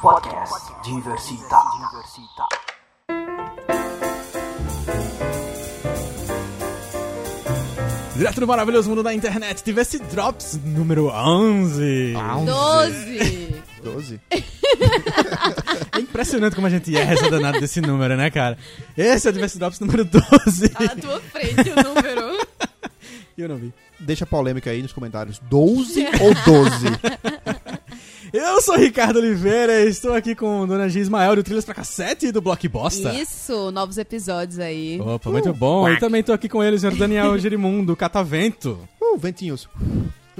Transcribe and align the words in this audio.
Podcast 0.00 0.72
Diversita. 0.84 1.58
Direto 8.14 8.40
do 8.40 8.46
maravilhoso 8.46 8.88
mundo 8.88 9.02
da 9.02 9.12
internet, 9.12 9.64
Diversity 9.64 10.04
Drops 10.06 10.60
número 10.64 11.08
11. 11.08 12.14
12! 12.46 13.62
12? 13.82 14.20
É 14.30 15.98
impressionante 15.98 16.54
como 16.54 16.68
a 16.68 16.70
gente 16.70 16.96
erra 16.96 17.14
essa 17.14 17.28
danada 17.28 17.58
desse 17.58 17.80
número, 17.80 18.16
né, 18.16 18.30
cara? 18.30 18.56
Esse 18.96 19.26
é 19.26 19.30
o 19.30 19.32
Diversity 19.32 19.58
Drops 19.58 19.80
número 19.80 20.04
12. 20.04 20.68
Tá 20.68 20.80
na 20.84 20.96
tua 20.96 21.20
frente 21.20 21.70
o 21.70 21.82
número. 21.82 22.46
E 23.36 23.42
eu 23.42 23.48
não 23.48 23.56
vi. 23.56 23.72
Deixa 24.00 24.24
a 24.24 24.26
polêmica 24.26 24.70
aí 24.70 24.80
nos 24.80 24.92
comentários. 24.92 25.40
12 25.48 26.06
ou 26.22 26.34
12? 26.44 26.86
Eu 28.38 28.62
sou 28.62 28.76
Ricardo 28.76 29.16
Oliveira 29.16 29.80
e 29.80 29.88
estou 29.88 30.14
aqui 30.14 30.32
com 30.32 30.64
Dona 30.64 30.88
G 30.88 31.00
Ismael 31.00 31.34
do 31.34 31.42
Trilhas 31.42 31.64
pra 31.64 31.74
Cassete 31.74 32.26
e 32.26 32.32
do 32.32 32.40
Blockbuster. 32.40 33.12
Isso, 33.16 33.72
novos 33.72 33.98
episódios 33.98 34.60
aí. 34.60 35.00
Opa, 35.00 35.28
muito 35.28 35.52
bom. 35.52 35.88
E 35.88 35.98
também 35.98 36.22
tô 36.22 36.32
aqui 36.32 36.48
com 36.48 36.62
ele, 36.62 36.76
o 36.76 36.78
senhor 36.78 36.94
Daniel 36.94 37.36
Gerimundo, 37.36 37.96
Catavento. 37.96 38.78
Uh, 39.02 39.18
ventinhos. 39.18 39.68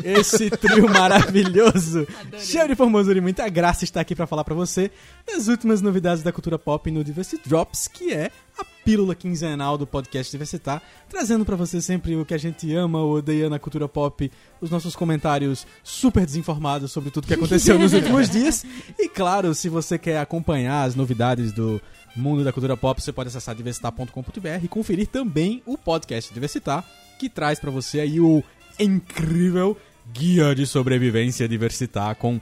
Esse 0.05 0.51
trio 0.51 0.89
maravilhoso, 0.91 2.07
Adorei. 2.21 2.41
cheio 2.41 2.69
de 2.69 2.75
formosura 2.75 3.19
e 3.19 3.21
muita 3.21 3.49
graça, 3.49 3.85
está 3.85 4.01
aqui 4.01 4.15
para 4.15 4.27
falar 4.27 4.45
para 4.45 4.55
você 4.55 4.91
das 5.27 5.49
últimas 5.49 5.81
novidades 5.81 6.23
da 6.23 6.33
cultura 6.33 6.59
pop 6.59 6.91
no 6.91 7.05
Diversity 7.05 7.49
Drops, 7.49 7.89
que 7.89 8.13
é 8.13 8.31
a 8.59 8.65
pílula 8.85 9.15
quinzenal 9.15 9.77
do 9.77 9.87
podcast 9.87 10.31
Diversitar, 10.31 10.83
trazendo 11.09 11.45
para 11.45 11.57
você 11.57 11.81
sempre 11.81 12.17
o 12.17 12.25
que 12.25 12.35
a 12.35 12.39
gente 12.39 12.75
ama 12.75 13.01
ou 13.01 13.17
odeia 13.17 13.51
na 13.51 13.59
cultura 13.59 13.87
pop, 13.87 14.31
os 14.61 14.71
nossos 14.71 14.97
comentários 14.97 15.67
super 15.85 16.25
desinformados 16.25 16.91
sobre 16.91 17.11
tudo 17.11 17.27
que 17.27 17.35
aconteceu 17.35 17.79
nos 17.79 17.93
últimos 17.95 18.29
dias. 18.31 18.65
E 18.99 19.09
claro, 19.09 19.55
se 19.55 19.69
você 19.69 19.99
quer 19.99 20.19
acompanhar 20.19 20.85
as 20.85 20.95
novidades 20.95 21.53
do 21.53 21.81
mundo 22.17 22.43
da 22.43 22.53
cultura 22.53 22.77
pop, 22.77 23.01
você 23.01 23.13
pode 23.13 23.29
acessar 23.29 23.55
diversitar.com.br 23.55 24.65
e 24.65 24.69
conferir 24.69 25.07
também 25.07 25.63
o 25.67 25.77
podcast 25.77 26.33
Diversitar, 26.33 26.85
que 27.19 27.29
traz 27.29 27.61
para 27.61 27.71
você 27.71 28.01
aí 28.01 28.21
o 28.21 28.43
incrível 28.81 29.77
guia 30.13 30.55
de 30.55 30.67
sobrevivência 30.67 31.49
diversitar 31.49 32.15
com 32.17 32.41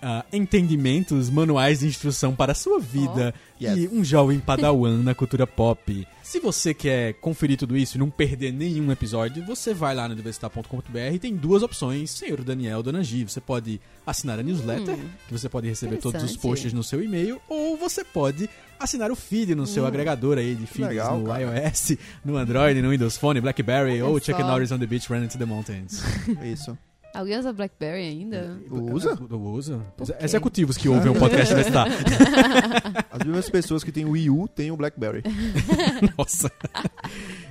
ah, 0.00 0.24
entendimentos, 0.32 1.28
manuais 1.28 1.80
de 1.80 1.86
instrução 1.86 2.32
para 2.34 2.52
a 2.52 2.54
sua 2.54 2.78
vida 2.78 3.34
Oh, 3.60 3.64
yes. 3.64 3.76
e 3.76 3.88
um 3.88 4.04
jovem 4.04 4.38
padawan 4.38 5.02
na 5.02 5.12
cultura 5.12 5.44
pop. 5.44 6.06
Se 6.22 6.38
você 6.38 6.72
quer 6.72 7.14
conferir 7.14 7.56
tudo 7.58 7.76
isso 7.76 7.96
e 7.96 7.98
não 7.98 8.08
perder 8.08 8.52
nenhum 8.52 8.92
episódio, 8.92 9.44
você 9.44 9.74
vai 9.74 9.96
lá 9.96 10.08
no 10.08 10.14
diversitar.com.br 10.14 10.98
e 11.14 11.18
tem 11.18 11.34
duas 11.34 11.64
opções, 11.64 12.12
senhor 12.12 12.44
Daniel, 12.44 12.80
Dona 12.82 13.02
Gi. 13.02 13.24
Você 13.24 13.40
pode 13.40 13.80
assinar 14.06 14.38
a 14.38 14.42
newsletter, 14.44 14.96
que 15.26 15.32
você 15.32 15.48
pode 15.48 15.66
receber 15.68 15.96
todos 15.96 16.22
os 16.22 16.36
posts 16.36 16.72
no 16.72 16.84
seu 16.84 17.02
e-mail, 17.02 17.40
ou 17.48 17.76
você 17.76 18.04
pode 18.04 18.48
assinar 18.78 19.10
o 19.10 19.16
feed 19.16 19.56
no 19.56 19.66
seu 19.66 19.84
agregador 19.84 20.38
aí 20.38 20.54
de 20.54 20.66
feeds 20.66 20.90
legal, 20.90 21.18
no 21.18 21.26
cara. 21.26 21.66
iOS, 21.66 21.96
no 22.24 22.36
Android, 22.36 22.80
no 22.80 22.90
Windows 22.90 23.16
Phone, 23.16 23.40
BlackBerry 23.40 23.94
Olha 24.00 24.04
ou 24.06 24.20
só. 24.20 24.26
Chuck 24.26 24.40
Norris 24.44 24.70
on 24.70 24.78
the 24.78 24.86
Beach 24.86 25.10
Running 25.12 25.26
to 25.26 25.38
the 25.38 25.44
Mountains. 25.46 26.00
Isso. 26.44 26.78
Alguém 27.14 27.38
usa 27.38 27.52
Blackberry 27.52 28.02
ainda? 28.02 28.60
Usa? 28.70 29.18
Usa? 29.34 29.80
Por 29.96 30.06
quê? 30.06 30.14
Executivos 30.20 30.76
que 30.76 30.88
ouvem 30.88 31.10
o 31.10 31.14
podcast 31.18 31.52
vai 31.54 31.62
estar. 31.62 31.86
As 33.10 33.18
mesmas 33.26 33.50
pessoas 33.50 33.82
que 33.82 33.90
têm 33.90 34.04
o 34.04 34.10
Wii 34.10 34.30
U 34.30 34.46
têm 34.46 34.70
o 34.70 34.76
BlackBerry. 34.76 35.22
Nossa. 36.16 36.50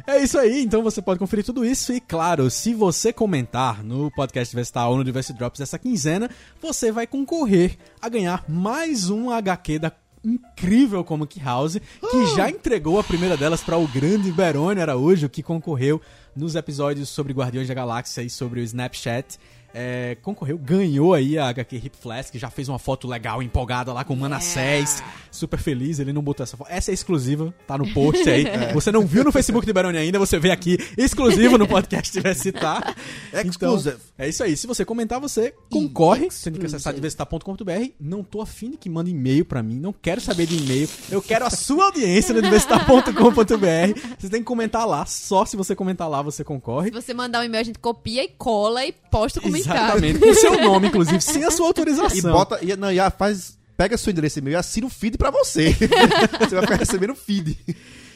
É 0.05 0.19
isso 0.19 0.37
aí, 0.37 0.63
então 0.63 0.81
você 0.83 1.01
pode 1.01 1.19
conferir 1.19 1.43
tudo 1.43 1.65
isso. 1.65 1.91
E 1.91 1.99
claro, 1.99 2.49
se 2.49 2.73
você 2.73 3.11
comentar 3.11 3.83
no 3.83 4.11
podcast 4.11 4.51
Diversitar 4.51 4.89
ou 4.89 4.97
no 4.97 5.03
Diversity 5.03 5.37
Drops 5.37 5.59
dessa 5.59 5.77
quinzena, 5.77 6.29
você 6.61 6.91
vai 6.91 7.07
concorrer 7.07 7.77
a 8.01 8.07
ganhar 8.07 8.45
mais 8.47 9.09
um 9.09 9.31
HQ 9.31 9.79
da 9.79 9.91
incrível 10.23 11.03
Comic 11.03 11.39
House, 11.39 11.77
que 12.11 12.25
já 12.35 12.49
entregou 12.49 12.99
a 12.99 13.03
primeira 13.03 13.37
delas 13.37 13.61
para 13.61 13.77
o 13.77 13.87
grande 13.87 14.31
Berônio 14.31 14.81
Araújo, 14.81 15.29
que 15.29 15.41
concorreu 15.41 16.01
nos 16.37 16.55
episódios 16.55 17.09
sobre 17.09 17.33
Guardiões 17.33 17.67
da 17.67 17.73
Galáxia 17.73 18.21
e 18.21 18.29
sobre 18.29 18.59
o 18.59 18.63
Snapchat. 18.63 19.39
É, 19.79 20.17
concorreu, 20.23 20.57
ganhou 20.57 21.13
aí 21.13 21.37
a 21.37 21.49
HQ 21.49 21.75
Hip 21.75 21.97
Flask, 22.01 22.33
já 22.33 22.49
fez 22.49 22.67
uma 22.67 22.79
foto 22.79 23.07
legal, 23.07 23.43
empolgada 23.43 23.93
lá 23.93 24.03
com 24.03 24.15
o 24.15 24.17
Manassés, 24.17 25.03
super 25.29 25.59
feliz, 25.59 25.99
ele 25.99 26.11
não 26.11 26.23
botou 26.23 26.43
essa 26.43 26.57
foto. 26.57 26.67
Essa 26.71 26.89
é 26.89 26.95
exclusiva, 26.95 27.53
tá 27.67 27.77
no 27.77 27.87
post 27.93 28.27
aí. 28.27 28.45
Você 28.73 28.91
não 28.91 29.05
viu 29.05 29.23
no 29.23 29.31
Facebook 29.31 29.67
de 29.67 29.71
Baroni 29.71 29.99
ainda, 29.99 30.17
você 30.17 30.39
vê 30.39 30.49
aqui, 30.49 30.77
exclusivo 30.97 31.59
no 31.59 31.67
podcast 31.67 32.11
Diversitar. 32.11 32.95
Exclusive. 33.45 33.97
Então, 33.97 34.25
é 34.25 34.29
isso 34.29 34.43
aí, 34.43 34.57
se 34.57 34.65
você 34.65 34.83
comentar, 34.83 35.19
você 35.19 35.53
concorre, 35.69 36.31
você 36.31 36.49
tem 36.49 36.59
que 36.59 36.65
acessar 36.65 36.91
diversitar.com.br. 36.91 37.91
Não 37.99 38.23
tô 38.23 38.41
afim 38.41 38.71
de 38.71 38.77
que 38.77 38.89
mande 38.89 39.11
e-mail 39.11 39.45
pra 39.45 39.61
mim, 39.61 39.75
não 39.79 39.93
quero 39.93 40.19
saber 40.19 40.47
de 40.47 40.57
e-mail, 40.57 40.89
eu 41.11 41.21
quero 41.21 41.45
a 41.45 41.51
sua 41.51 41.85
audiência 41.85 42.33
no 42.33 42.41
diversitar.com.br. 42.41 43.99
Você 44.17 44.29
tem 44.29 44.39
que 44.39 44.45
comentar 44.45 44.87
lá, 44.87 45.05
só 45.05 45.45
se 45.45 45.55
você 45.55 45.75
comentar 45.75 46.09
lá 46.09 46.23
você 46.23 46.43
concorre. 46.43 46.87
Se 46.87 46.95
você 46.95 47.13
mandar 47.13 47.41
um 47.41 47.43
e-mail, 47.43 47.61
a 47.61 47.65
gente 47.65 47.79
copia 47.79 48.23
e 48.23 48.29
cola 48.29 48.83
e 48.83 48.91
posta 48.91 49.39
o 49.39 49.43
comentário. 49.43 49.66
Exatamente, 49.75 50.19
com 50.19 50.29
o 50.29 50.35
seu 50.35 50.61
nome, 50.61 50.87
inclusive, 50.87 51.21
sem 51.21 51.43
a 51.43 51.51
sua 51.51 51.67
autorização. 51.67 52.17
E 52.17 52.21
bota. 52.21 52.59
E, 52.63 52.75
não, 52.75 52.91
e 52.91 52.99
a- 52.99 53.09
faz. 53.11 53.57
Pega 53.75 53.95
seu 53.95 54.09
endereço 54.11 54.39
e-mail 54.39 54.53
e 54.53 54.55
assina 54.57 54.87
o 54.87 54.89
feed 54.89 55.17
pra 55.19 55.29
você. 55.29 55.69
você 56.39 56.55
vai 56.55 56.61
ficar 56.63 56.75
recebendo 56.77 57.11
o 57.11 57.15
feed. 57.15 57.55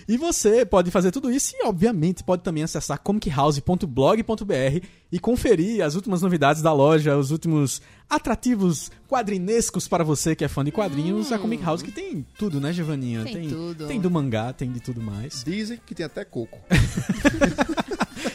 E 0.07 0.17
você 0.17 0.65
pode 0.65 0.89
fazer 0.89 1.11
tudo 1.11 1.31
isso 1.31 1.53
e, 1.55 1.63
obviamente, 1.67 2.23
pode 2.23 2.41
também 2.41 2.63
acessar 2.63 2.97
comichouse.blog.br 2.99 4.85
e 5.11 5.19
conferir 5.19 5.83
as 5.85 5.93
últimas 5.95 6.21
novidades 6.23 6.61
da 6.63 6.73
loja, 6.73 7.15
os 7.15 7.29
últimos 7.31 7.79
atrativos 8.09 8.91
quadrinescos 9.07 9.87
para 9.87 10.03
você 10.03 10.35
que 10.35 10.43
é 10.43 10.47
fã 10.47 10.63
de 10.65 10.71
quadrinhos. 10.71 11.31
A 11.31 11.37
Comic 11.37 11.63
House 11.63 11.83
que 11.83 11.91
tem 11.91 12.25
tudo, 12.37 12.59
né, 12.59 12.73
Giovaninha? 12.73 13.23
Tem 13.23 13.47
tudo. 13.47 13.87
Tem 13.87 14.01
do 14.01 14.09
mangá, 14.09 14.51
tem 14.51 14.71
de 14.71 14.79
tudo 14.79 14.99
mais. 15.01 15.43
Dizem 15.45 15.79
que 15.85 15.93
tem 15.93 16.05
até 16.05 16.25
coco. 16.25 16.59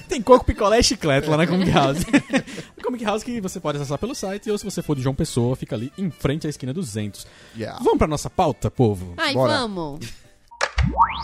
Tem 0.09 0.23
coco, 0.23 0.45
picolé 0.45 0.79
e 0.79 0.83
chiclete 0.83 1.29
lá 1.29 1.37
na 1.37 1.47
Comic 1.47 1.71
House. 1.71 1.99
House 3.07 3.23
que 3.23 3.41
você 3.41 3.61
pode 3.61 3.79
acessar 3.79 3.99
pelo 3.99 4.15
site 4.15 4.51
ou 4.51 4.59
se 4.59 4.65
você 4.65 4.83
for 4.83 4.97
de 4.97 5.03
João 5.03 5.15
Pessoa, 5.15 5.55
fica 5.55 5.77
ali 5.77 5.93
em 5.97 6.11
frente 6.11 6.47
à 6.47 6.51
esquina 6.51 6.73
200. 6.75 7.27
Yeah. 7.57 7.79
Vamos 7.83 7.99
pra 7.99 8.07
nossa 8.09 8.29
pauta, 8.29 8.71
povo? 8.71 9.15
Ai, 9.17 9.33
Bora. 9.33 9.59
vamos. 9.59 10.01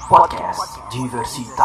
Podcast 0.09 0.81
Diversita. 0.91 1.65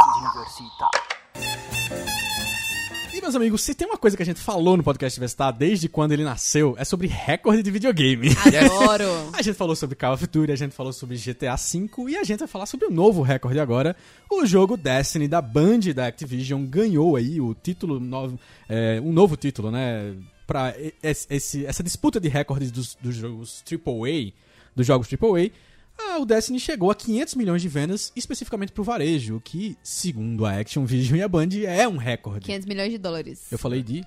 E, 3.18 3.22
meus 3.22 3.36
amigos, 3.36 3.62
se 3.64 3.74
tem 3.74 3.88
uma 3.88 3.98
coisa 3.98 4.16
que 4.16 4.22
a 4.22 4.26
gente 4.26 4.40
falou 4.40 4.78
no 4.78 4.84
podcast 4.84 5.16
Diversitar 5.18 5.52
desde 5.52 5.90
quando 5.90 6.12
ele 6.12 6.24
nasceu, 6.24 6.76
é 6.78 6.86
sobre 6.86 7.08
recorde 7.08 7.64
de 7.64 7.72
videogame. 7.72 8.30
Adoro. 8.64 9.06
A 9.34 9.42
gente 9.42 9.56
falou 9.56 9.76
sobre 9.76 9.96
Call 9.96 10.14
of 10.14 10.28
Duty, 10.28 10.52
a 10.52 10.56
gente 10.56 10.74
falou 10.76 10.94
sobre 10.94 11.16
GTA 11.18 11.56
V 11.56 12.10
e 12.10 12.18
a 12.18 12.24
gente 12.24 12.40
vai 12.40 12.48
falar 12.48 12.66
sobre 12.68 12.86
o 12.86 12.92
novo 12.92 13.22
recorde 13.24 13.60
agora. 13.60 13.96
O 14.30 14.46
jogo 14.46 14.78
Destiny 14.78 15.28
da 15.28 15.42
Band 15.42 15.80
da 15.96 16.06
Activision 16.08 16.64
ganhou 16.66 17.16
aí 17.16 17.42
o 17.42 17.56
título 17.56 18.00
novo, 18.00 18.40
é, 18.70 19.00
um 19.04 19.12
novo 19.12 19.36
título, 19.36 19.72
né? 19.72 20.14
Pra 20.46 20.74
esse- 21.02 21.66
essa 21.66 21.84
disputa 21.84 22.20
de 22.20 22.30
recordes 22.30 22.72
dos, 22.72 22.96
dos 23.02 23.16
jogos 23.16 23.64
AAA, 23.70 24.32
dos 24.76 24.86
jogos 24.86 25.08
AAA. 25.12 25.52
Ah, 26.00 26.20
o 26.20 26.26
Destiny 26.26 26.60
chegou 26.60 26.92
a 26.92 26.96
500 26.96 27.36
milhões 27.36 27.62
de 27.62 27.68
vendas, 27.68 28.12
especificamente 28.16 28.72
pro 28.72 28.84
varejo, 28.84 29.38
o 29.38 29.42
que, 29.42 29.78
segundo 29.82 30.46
a 30.46 30.60
Activision 30.60 31.18
e 31.18 31.24
a 31.24 31.28
Band, 31.28 31.50
é 31.66 31.88
um 31.88 31.98
recorde. 31.98 32.46
500 32.46 32.66
milhões 32.68 32.92
de 32.92 32.98
dólares. 32.98 33.42
Eu 33.52 33.58
falei 33.58 33.82
de 33.82 34.04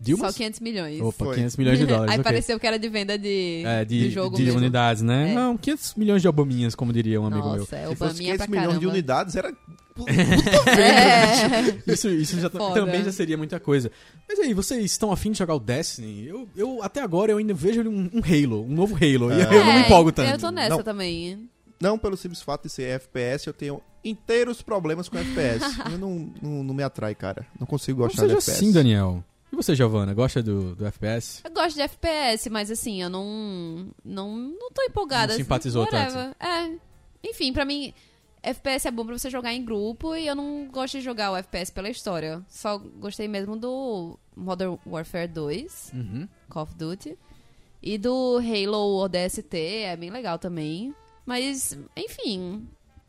Dilma? 0.00 0.30
Só 0.30 0.36
500 0.36 0.60
milhões. 0.60 1.00
Opa, 1.00 1.24
Foi. 1.24 1.34
500 1.36 1.56
milhões 1.56 1.78
de 1.78 1.86
dólares. 1.86 2.10
Aí 2.12 2.18
ok. 2.18 2.24
pareceu 2.24 2.58
que 2.60 2.66
era 2.66 2.78
de 2.78 2.88
venda 2.88 3.16
de, 3.18 3.62
É, 3.64 3.84
de, 3.84 4.04
do 4.04 4.10
jogo 4.10 4.36
de 4.36 4.42
mesmo. 4.44 4.58
unidades, 4.58 5.02
né? 5.02 5.30
É. 5.30 5.34
Não, 5.34 5.56
500 5.56 5.94
milhões 5.94 6.22
de 6.22 6.28
obaminhas, 6.28 6.74
como 6.74 6.92
diria 6.92 7.20
um 7.20 7.26
amigo 7.26 7.46
Nossa, 7.56 7.76
é 7.76 7.88
Se 7.88 7.96
fosse 7.96 8.02
Obaminha 8.12 8.32
500 8.34 8.36
pra 8.38 8.46
milhões 8.48 8.66
caramba. 8.66 8.80
de 8.80 8.86
unidades, 8.86 9.36
era. 9.36 9.52
É. 10.06 11.72
meu. 11.72 11.82
Isso, 11.94 12.08
isso 12.08 12.40
já, 12.40 12.50
Foda. 12.50 12.74
também 12.80 13.04
já 13.04 13.12
seria 13.12 13.36
muita 13.36 13.60
coisa. 13.60 13.90
Mas 14.28 14.40
aí, 14.40 14.52
vocês 14.52 14.84
estão 14.84 15.12
afim 15.12 15.30
de 15.30 15.38
jogar 15.38 15.54
o 15.54 15.60
Destiny? 15.60 16.26
Eu, 16.26 16.48
eu 16.56 16.82
até 16.82 17.00
agora 17.00 17.30
eu 17.30 17.38
ainda 17.38 17.54
vejo 17.54 17.82
um, 17.88 18.10
um 18.12 18.20
Halo, 18.20 18.64
um 18.64 18.74
novo 18.74 18.94
Halo. 18.96 19.32
E 19.32 19.40
eu 19.40 19.64
não 19.64 19.72
me 19.72 19.80
É, 19.80 19.86
empolgo 19.86 20.10
tanto. 20.10 20.30
Eu 20.32 20.38
tô 20.38 20.50
nessa 20.50 20.76
Não. 20.76 20.82
também. 20.82 21.48
Não 21.80 21.98
pelo 21.98 22.16
simples 22.16 22.42
fato 22.42 22.62
de 22.64 22.70
ser 22.70 22.84
FPS, 22.84 23.46
eu 23.46 23.52
tenho 23.52 23.80
inteiros 24.04 24.62
problemas 24.62 25.08
com 25.08 25.18
FPS. 25.18 25.64
eu 25.92 25.98
não, 25.98 26.32
não, 26.42 26.64
não 26.64 26.74
me 26.74 26.82
atrai, 26.82 27.14
cara. 27.14 27.46
Não 27.58 27.66
consigo 27.66 28.02
gostar 28.02 28.26
de 28.26 28.32
FPS. 28.32 28.50
assim, 28.50 28.72
Daniel. 28.72 29.22
E 29.52 29.56
você, 29.56 29.74
Giovana, 29.76 30.12
gosta 30.14 30.42
do, 30.42 30.74
do 30.74 30.86
FPS? 30.86 31.40
Eu 31.44 31.52
gosto 31.52 31.76
de 31.76 31.82
FPS, 31.82 32.50
mas 32.50 32.70
assim, 32.70 33.02
eu 33.02 33.08
não. 33.08 33.88
Não, 34.04 34.36
não 34.36 34.70
tô 34.72 34.82
empolgada. 34.82 35.32
Não 35.34 35.38
simpatizou 35.38 35.82
Whatever. 35.84 36.34
É. 36.40 36.70
Enfim, 37.22 37.52
pra 37.52 37.64
mim, 37.64 37.94
FPS 38.44 38.86
é 38.86 38.90
bom 38.90 39.04
pra 39.06 39.16
você 39.18 39.30
jogar 39.30 39.52
em 39.52 39.64
grupo 39.64 40.14
e 40.14 40.26
eu 40.26 40.34
não 40.34 40.66
gosto 40.70 40.98
de 40.98 41.00
jogar 41.04 41.32
o 41.32 41.36
FPS 41.36 41.72
pela 41.72 41.88
história. 41.88 42.42
Só 42.48 42.78
gostei 42.78 43.26
mesmo 43.28 43.56
do 43.56 44.18
Modern 44.36 44.76
Warfare 44.86 45.28
2, 45.28 45.92
Uhum. 45.94 46.28
Call 46.48 46.62
of 46.64 46.74
Duty. 46.74 47.18
E 47.82 47.98
do 47.98 48.38
Halo 48.38 48.96
ODST, 49.02 49.54
é 49.56 49.96
bem 49.96 50.10
legal 50.10 50.38
também. 50.38 50.94
Mas, 51.26 51.78
enfim. 51.96 52.66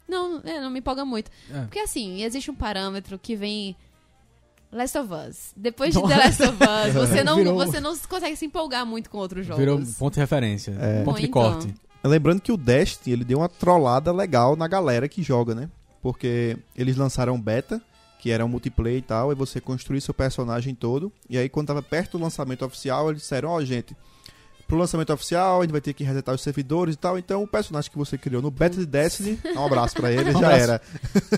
Não, 0.07 0.39
é, 0.43 0.59
não 0.61 0.69
me 0.69 0.79
empolga 0.79 1.03
muito. 1.05 1.31
É. 1.51 1.61
Porque 1.61 1.79
assim, 1.79 2.21
existe 2.23 2.51
um 2.51 2.55
parâmetro 2.55 3.17
que 3.17 3.35
vem 3.35 3.75
Last 4.71 4.97
of 4.97 5.09
Us. 5.13 5.53
Depois 5.55 5.93
de. 5.93 6.01
The 6.01 6.07
Last 6.17 6.43
of 6.43 6.57
Us, 6.61 6.93
você 7.09 7.23
não, 7.23 7.37
Virou- 7.37 7.55
você 7.55 7.79
não 7.79 7.97
consegue 7.97 8.35
se 8.35 8.45
empolgar 8.45 8.85
muito 8.85 9.09
com 9.09 9.17
outros 9.17 9.45
jogos. 9.45 9.59
Virou 9.59 9.81
ponto 9.97 10.13
de 10.13 10.19
referência. 10.19 10.71
É. 10.79 11.03
Ponto 11.03 11.19
de 11.21 11.27
Bom, 11.27 11.39
então. 11.39 11.51
corte. 11.61 11.75
Lembrando 12.07 12.41
que 12.41 12.51
o 12.51 12.57
Destiny, 12.57 13.13
ele 13.13 13.23
deu 13.25 13.39
uma 13.39 13.49
trollada 13.49 14.11
legal 14.11 14.55
na 14.55 14.67
galera 14.67 15.07
que 15.07 15.23
joga, 15.23 15.53
né? 15.55 15.69
Porque 16.01 16.57
eles 16.75 16.95
lançaram 16.97 17.39
beta, 17.39 17.81
que 18.19 18.31
era 18.31 18.45
um 18.45 18.49
multiplayer 18.49 18.99
e 18.99 19.01
tal, 19.01 19.31
e 19.31 19.35
você 19.35 19.59
construir 19.61 20.01
seu 20.01 20.13
personagem 20.13 20.75
todo. 20.75 21.11
E 21.29 21.37
aí, 21.37 21.49
quando 21.49 21.67
tava 21.67 21.81
perto 21.81 22.17
do 22.17 22.23
lançamento 22.23 22.63
oficial, 22.65 23.09
eles 23.09 23.21
disseram, 23.21 23.49
ó, 23.49 23.63
gente, 23.63 23.95
pro 24.67 24.77
lançamento 24.77 25.13
oficial, 25.13 25.59
a 25.59 25.63
gente 25.63 25.71
vai 25.71 25.81
ter 25.81 25.93
que 25.93 26.03
resetar 26.03 26.33
os 26.33 26.41
servidores 26.41 26.95
e 26.95 26.97
tal. 26.97 27.17
Então, 27.17 27.43
o 27.43 27.47
personagem 27.47 27.89
que 27.91 27.97
você 27.97 28.17
criou 28.17 28.41
no 28.41 28.49
beta 28.51 28.77
de 28.77 28.85
Destiny, 28.85 29.39
um 29.55 29.65
abraço 29.65 29.95
pra 29.95 30.11
ele, 30.11 30.29
Um 30.33 30.39
já 30.39 30.47
abraço. 30.47 30.63
era. 30.63 30.81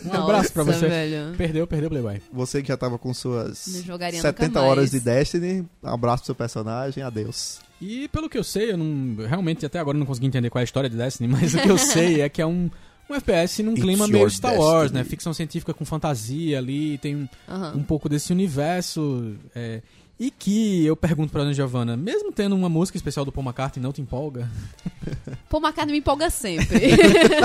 Um 0.06 0.14
abraço 0.14 0.54
pra 0.54 0.64
Nossa, 0.66 0.80
você. 0.80 0.88
velho. 0.88 1.36
Perdeu, 1.38 1.68
perdeu, 1.68 1.90
Playboy. 1.90 2.22
Você 2.32 2.62
que 2.62 2.68
já 2.70 2.78
tava 2.78 2.98
com 2.98 3.14
suas 3.14 3.68
Não 3.68 3.82
jogaria 3.84 4.22
70 4.22 4.48
nunca 4.48 4.60
mais. 4.60 4.72
horas 4.72 4.92
de 4.92 5.00
Destiny, 5.00 5.66
um 5.84 5.90
abraço 5.90 6.24
pro 6.24 6.26
seu 6.28 6.36
personagem, 6.36 7.04
adeus. 7.04 7.60
E 7.82 8.08
pelo 8.08 8.30
que 8.30 8.38
eu 8.38 8.44
sei, 8.44 8.72
eu 8.72 8.78
não. 8.78 9.26
Realmente 9.26 9.66
até 9.66 9.80
agora 9.80 9.98
não 9.98 10.06
consegui 10.06 10.28
entender 10.28 10.50
qual 10.50 10.60
é 10.60 10.64
a 10.64 10.66
história 10.66 10.90
de 10.90 10.96
Destiny, 10.98 11.28
mas 11.32 11.54
o 11.54 11.60
que 11.62 11.70
eu 11.70 11.78
sei 11.78 12.22
é 12.22 12.30
que 12.30 12.42
é 12.42 12.46
um. 12.46 12.70
Um 13.10 13.16
FPS 13.16 13.64
num 13.64 13.72
It's 13.72 13.82
clima 13.82 14.06
meio 14.06 14.30
Star 14.30 14.54
Wars, 14.60 14.92
destiny. 14.92 15.02
né? 15.02 15.10
Ficção 15.10 15.34
científica 15.34 15.74
com 15.74 15.86
fantasia 15.86 16.58
ali, 16.58 16.98
tem 16.98 17.16
um, 17.16 17.28
Aham. 17.48 17.78
um 17.78 17.84
pouco 17.84 18.10
desse 18.10 18.34
universo. 18.34 19.34
é, 19.56 19.82
e 20.20 20.32
que 20.32 20.86
eu 20.86 20.96
pergunto 20.96 21.32
pra 21.32 21.42
Ana 21.44 21.54
Giovanna, 21.54 21.96
mesmo 21.96 22.32
tendo 22.32 22.56
uma 22.56 22.70
música 22.70 22.98
especial 22.98 23.24
do 23.24 23.32
Paul 23.32 23.46
McCartney, 23.46 23.84
não 23.84 23.94
te 23.94 24.02
empolga? 24.02 24.50
Paul 25.50 25.62
McCartney 25.64 25.94
me 25.94 26.00
empolga 26.00 26.30
sempre. 26.30 26.80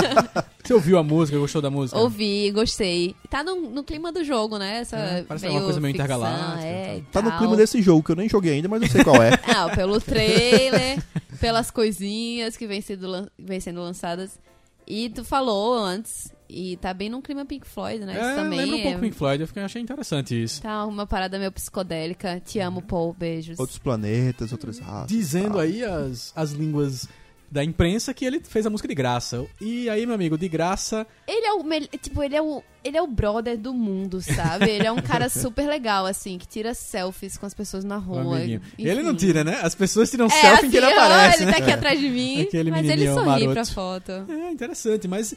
Você 0.65 0.75
ouviu 0.75 0.97
a 0.97 1.03
música, 1.03 1.37
gostou 1.39 1.61
da 1.61 1.71
música? 1.71 1.99
Ouvi, 1.99 2.51
gostei. 2.53 3.15
Tá 3.29 3.43
no, 3.43 3.57
no 3.71 3.83
clima 3.85 4.13
do 4.13 4.23
jogo, 4.25 4.59
né? 4.59 4.79
Essa 4.79 4.97
É, 4.97 5.23
parece 5.23 5.45
meio 5.47 5.59
uma 5.59 5.65
coisa 5.65 5.81
meio 5.81 5.93
ficção, 5.93 6.07
intergaláctica 6.17 6.67
É, 6.67 7.03
Tá 7.11 7.21
no 7.21 7.37
clima 7.37 7.57
desse 7.57 7.83
jogo, 7.83 8.03
que 8.03 8.13
eu 8.13 8.17
nem 8.17 8.29
joguei 8.29 8.55
ainda, 8.55 8.69
mas 8.69 8.83
eu 8.83 8.89
sei 8.89 9.03
qual 9.05 9.21
é. 9.23 9.31
Ah, 9.55 9.69
pelo 9.75 10.01
trailer, 10.01 11.03
pelas 11.41 11.71
coisinhas 11.71 12.57
que 12.57 12.67
vem 12.67 12.81
sendo, 12.81 13.07
lan- 13.09 13.29
vem 13.39 13.59
sendo 13.61 13.81
lançadas. 13.81 14.39
E 14.87 15.09
tu 15.11 15.25
falou 15.25 15.75
antes, 15.75 16.33
e 16.53 16.77
tá 16.77 16.93
bem 16.93 17.09
num 17.09 17.21
clima 17.23 17.45
Pink 17.45 17.67
Floyd, 17.67 18.05
né? 18.05 18.13
Isso 18.13 18.23
É, 18.23 18.35
também 18.37 18.59
lembra 18.61 18.77
um 18.77 18.83
pouco 18.83 18.99
é- 18.99 19.01
Pink 19.01 19.17
Floyd, 19.17 19.41
eu 19.41 19.47
fiquei, 19.47 19.63
achei 19.63 19.81
interessante 19.83 20.43
isso. 20.43 20.63
Tá 20.63 20.85
uma 20.87 21.07
parada 21.07 21.39
meio 21.39 21.51
psicodélica. 21.53 22.41
Te 22.45 22.59
amo, 22.61 22.83
Paul. 22.83 23.13
Beijos. 23.13 23.59
Outros 23.59 23.79
planetas, 23.79 24.53
outras 24.53 24.79
raças. 24.79 25.09
Dizendo 25.09 25.53
tal. 25.53 25.61
aí 25.61 25.83
as, 25.85 26.33
as 26.37 26.53
línguas 26.53 27.09
da 27.51 27.63
imprensa 27.63 28.15
que 28.15 28.25
ele 28.25 28.41
fez 28.41 28.65
a 28.67 28.71
música 28.71 28.89
de 28.89 28.95
graça. 28.95 29.45
E 29.61 29.89
aí, 29.91 30.07
meu 30.07 30.15
amigo, 30.15 30.39
de 30.39 30.49
graça, 30.49 31.07
Ele 31.29 31.47
é 31.47 31.53
o 31.53 31.63
tipo, 31.99 32.23
ele 32.23 32.35
é 32.35 32.41
o 32.43 32.63
ele 32.85 32.97
é 32.97 33.03
o 33.03 33.07
brother 33.07 33.59
do 33.59 33.73
mundo, 33.73 34.21
sabe? 34.21 34.71
Ele 34.71 34.87
é 34.87 34.93
um 34.93 35.01
cara 35.01 35.29
super 35.29 35.67
legal 35.69 36.07
assim, 36.07 36.39
que 36.39 36.47
tira 36.47 36.75
selfies 36.75 37.37
com 37.37 37.47
as 37.47 37.55
pessoas 37.55 37.85
na 37.85 37.97
rua. 37.97 38.41
Ele 38.41 39.03
não 39.03 39.15
tira, 39.15 39.45
né? 39.45 39.61
As 39.63 39.75
pessoas 39.75 40.11
tiram 40.11 40.27
É, 40.27 40.31
selfie 40.31 40.49
assim, 40.55 40.71
que 40.71 40.77
ele 40.77 40.87
ó, 40.87 40.91
aparece, 40.91 41.39
ele 41.39 41.47
né? 41.47 41.53
tá 41.53 41.59
aqui 41.59 41.71
atrás 41.73 42.01
de 42.01 42.09
mim, 42.09 42.43
Aquele 42.43 42.71
mas 42.71 42.89
ele 42.89 43.07
sorri 43.07 43.27
maroto. 43.27 43.53
pra 43.53 43.65
foto. 43.67 44.13
É 44.29 44.51
interessante, 44.51 45.07
mas 45.09 45.35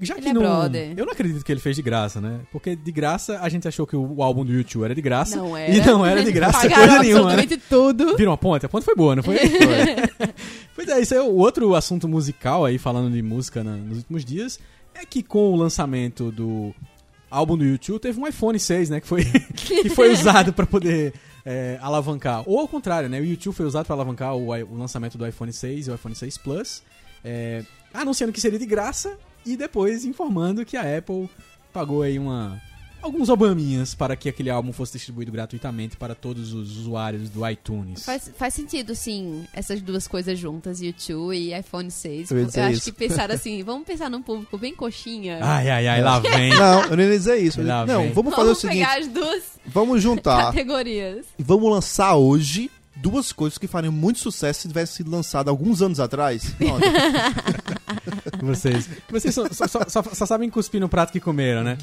já 0.00 0.14
Ele 0.14 0.22
que 0.22 0.28
é 0.28 0.32
não. 0.32 0.40
brother. 0.40 0.94
Eu 0.96 1.04
não 1.04 1.12
acredito 1.12 1.44
que 1.44 1.52
ele 1.52 1.60
fez 1.60 1.76
de 1.76 1.82
graça, 1.82 2.20
né? 2.20 2.40
Porque 2.50 2.74
de 2.76 2.92
graça 2.92 3.38
a 3.40 3.48
gente 3.48 3.66
achou 3.68 3.86
que 3.86 3.96
o, 3.96 4.22
álbum 4.22 4.44
do 4.44 4.52
YouTube 4.52 4.84
era 4.84 4.94
de 4.94 5.02
graça. 5.02 5.36
Não 5.36 5.56
era. 5.56 5.74
E 5.74 5.80
não 5.84 6.04
era 6.04 6.22
de 6.22 6.32
graça 6.32 6.68
coisa 6.68 6.98
nenhuma. 7.00 7.36
Né? 7.36 7.46
tudo. 7.68 8.16
Viram 8.16 8.32
a 8.32 8.36
ponte? 8.36 8.66
A 8.66 8.68
ponte 8.68 8.84
foi 8.84 8.94
boa, 8.94 9.16
não 9.16 9.22
foi? 9.22 9.36
pois 10.74 10.88
é, 10.88 11.00
isso 11.00 11.14
é 11.14 11.22
o 11.22 11.34
outro 11.34 11.74
assunto 11.74 12.08
musical 12.08 12.64
aí, 12.64 12.78
falando 12.78 13.12
de 13.12 13.22
música 13.22 13.62
nos 13.62 13.98
últimos 13.98 14.24
dias, 14.24 14.58
é 14.94 15.04
que 15.04 15.22
com 15.22 15.52
o 15.52 15.56
lançamento 15.56 16.30
do 16.30 16.74
álbum 17.30 17.56
do 17.56 17.64
YouTube 17.64 18.00
teve 18.00 18.20
um 18.20 18.26
iPhone 18.26 18.58
6, 18.58 18.90
né? 18.90 19.00
Que 19.00 19.06
foi, 19.06 19.24
que 19.54 19.88
foi 19.90 20.12
usado 20.12 20.52
pra 20.52 20.66
poder 20.66 21.12
é, 21.44 21.78
alavancar. 21.80 22.42
Ou 22.46 22.60
ao 22.60 22.68
contrário, 22.68 23.08
né? 23.08 23.20
O 23.20 23.24
YouTube 23.24 23.54
foi 23.54 23.66
usado 23.66 23.86
pra 23.86 23.94
alavancar 23.94 24.36
o, 24.36 24.48
o 24.48 24.76
lançamento 24.76 25.18
do 25.18 25.26
iPhone 25.26 25.52
6 25.52 25.88
e 25.88 25.90
o 25.90 25.94
iPhone 25.94 26.14
6 26.14 26.38
Plus, 26.38 26.82
é, 27.24 27.64
anunciando 27.92 28.32
que 28.32 28.40
seria 28.40 28.58
de 28.58 28.66
graça 28.66 29.16
e 29.44 29.56
depois 29.56 30.04
informando 30.04 30.64
que 30.64 30.76
a 30.76 30.98
Apple 30.98 31.28
pagou 31.72 32.02
aí 32.02 32.18
uma 32.18 32.60
alguns 33.04 33.28
obaminhas 33.28 33.94
para 33.94 34.16
que 34.16 34.28
aquele 34.28 34.50
álbum 34.50 34.72
fosse 34.72 34.94
distribuído 34.94 35.30
gratuitamente 35.30 35.96
para 35.96 36.14
todos 36.14 36.52
os 36.52 36.76
usuários 36.78 37.28
do 37.30 37.48
iTunes. 37.48 38.04
Faz, 38.04 38.30
faz 38.36 38.54
sentido, 38.54 38.94
sim, 38.94 39.44
essas 39.52 39.80
duas 39.80 40.08
coisas 40.08 40.38
juntas, 40.38 40.80
YouTube 40.80 41.36
e 41.36 41.56
iPhone 41.56 41.90
6. 41.90 42.30
Eu 42.30 42.38
ia 42.38 42.42
Eu, 42.54 42.62
acho 42.64 42.72
isso. 42.72 42.84
que 42.84 42.92
pensaram 42.92 43.34
assim, 43.34 43.62
vamos 43.64 43.86
pensar 43.86 44.10
num 44.10 44.22
público 44.22 44.56
bem 44.58 44.74
coxinha. 44.74 45.38
Ai, 45.42 45.70
ai, 45.70 45.86
ai, 45.88 46.02
lá 46.02 46.18
vem. 46.18 46.50
Não, 46.58 46.82
eu 46.84 46.96
nem 46.96 47.06
ia 47.06 47.12
dizer 47.12 47.36
isso. 47.38 47.62
Lá 47.62 47.84
não, 47.86 48.02
vem. 48.02 48.12
vamos 48.12 48.30
fazer 48.34 48.42
o 48.42 48.54
vamos 48.54 48.58
seguinte: 48.60 48.78
pegar 48.86 48.98
as 49.00 49.08
duas 49.08 49.42
vamos 49.66 50.02
juntar 50.02 50.46
categorias. 50.46 51.26
e 51.38 51.42
vamos 51.42 51.70
lançar 51.70 52.14
hoje 52.16 52.70
duas 52.96 53.32
coisas 53.32 53.58
que 53.58 53.66
fariam 53.66 53.92
muito 53.92 54.18
sucesso 54.18 54.62
se 54.62 54.68
tivesse 54.68 54.94
sido 54.94 55.10
lançado 55.10 55.48
alguns 55.48 55.82
anos 55.82 55.98
atrás. 56.00 56.54
Vocês, 58.42 58.88
vocês 59.10 59.34
só- 59.34 59.46
só- 59.50 59.66
só- 59.88 60.02
só 60.02 60.26
sabem 60.26 60.50
cuspir 60.50 60.80
no 60.80 60.88
prato 60.88 61.12
que 61.12 61.20
comeram, 61.20 61.62
né? 61.62 61.78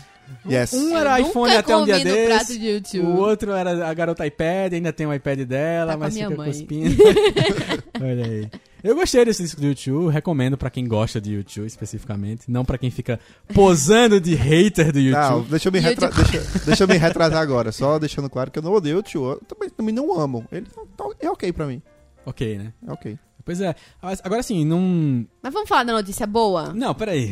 Yes. 0.50 0.74
Um 0.74 0.98
era 0.98 1.20
Eu 1.20 1.28
iPhone 1.28 1.56
até 1.56 1.76
um 1.76 1.86
dia 1.86 2.00
desse. 2.04 2.58
de 2.60 2.68
YouTube. 2.68 3.06
O 3.06 3.18
outro 3.18 3.52
era 3.52 3.88
a 3.88 3.94
garota 3.94 4.26
iPad, 4.26 4.74
ainda 4.74 4.92
tem 4.94 5.06
o 5.08 5.14
iPad 5.14 5.40
dela, 5.42 5.92
Tá 5.94 5.98
com 5.98 6.04
a 6.04 6.06
mas 6.08 6.14
minha 6.14 6.28
fica 6.30 6.38
mãe. 6.42 6.50
cuspindo. 6.52 7.04
Olha 8.02 8.26
aí. 8.26 8.50
Eu 8.84 8.96
gostei 8.96 9.24
desse 9.24 9.44
disco 9.44 9.62
do 9.62 9.68
YouTube, 9.68 10.12
recomendo 10.12 10.58
pra 10.58 10.70
quem 10.72 10.88
gosta 10.88 11.22
de 11.22 11.34
YouTube 11.34 11.68
especificamente, 11.68 12.50
não 12.50 12.66
pra 12.66 12.80
quem 12.80 12.90
fica 12.90 13.20
posando 13.54 14.20
de 14.20 14.34
hater 14.34 14.92
do 14.92 15.00
Não, 15.00 15.06
YouTube. 15.36 15.50
deixa 15.52 15.68
eu, 15.68 15.72
me 15.72 15.80
retra- 15.80 16.08
YouTube. 16.08 16.32
deixa, 16.32 16.60
deixa 16.66 16.84
eu 16.84 16.88
me 16.88 16.98
retrasar 16.98 17.40
agora, 17.42 17.72
só 17.72 18.00
deixando 18.00 18.28
claro 18.28 18.50
que 18.50 18.58
eu 18.58 18.64
não 18.64 18.74
odeio 18.74 18.98
o 18.98 19.04
tio. 19.04 19.24
Eu 19.34 19.42
também, 19.48 19.70
também 19.70 19.94
não 19.94 20.20
amo. 20.20 20.44
Ele 20.52 20.66
tá- 20.98 21.06
é 21.20 21.30
ok 21.30 21.54
pra 21.54 21.68
mim. 21.68 21.80
Ok, 22.26 22.58
né? 22.58 22.74
É 22.88 22.92
ok. 22.92 23.20
Pois 23.44 23.60
é. 23.62 23.76
Agora 24.24 24.44
sim, 24.44 24.64
não. 24.66 25.26
Mas 25.42 25.54
vamos 25.54 25.68
falar 25.70 25.84
da 25.84 25.94
notícia 25.94 26.26
boa? 26.28 26.74
Não, 26.74 26.94
peraí. 26.94 27.30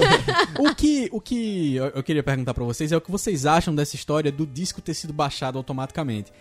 o 0.58 0.74
que, 0.74 1.08
o 1.12 1.20
que 1.20 1.76
eu, 1.76 2.02
queria 2.02 2.22
perguntar 2.22 2.54
pra 2.54 2.64
vocês 2.64 2.92
é 2.92 2.96
o 2.96 3.00
que 3.00 3.10
vocês 3.10 3.46
acham 3.46 3.74
dessa 3.74 3.96
história 3.96 4.30
do 4.32 4.46
disco 4.46 4.80
ter 4.80 4.94
sido 4.94 5.12
baixado 5.12 5.58
automaticamente. 5.58 6.32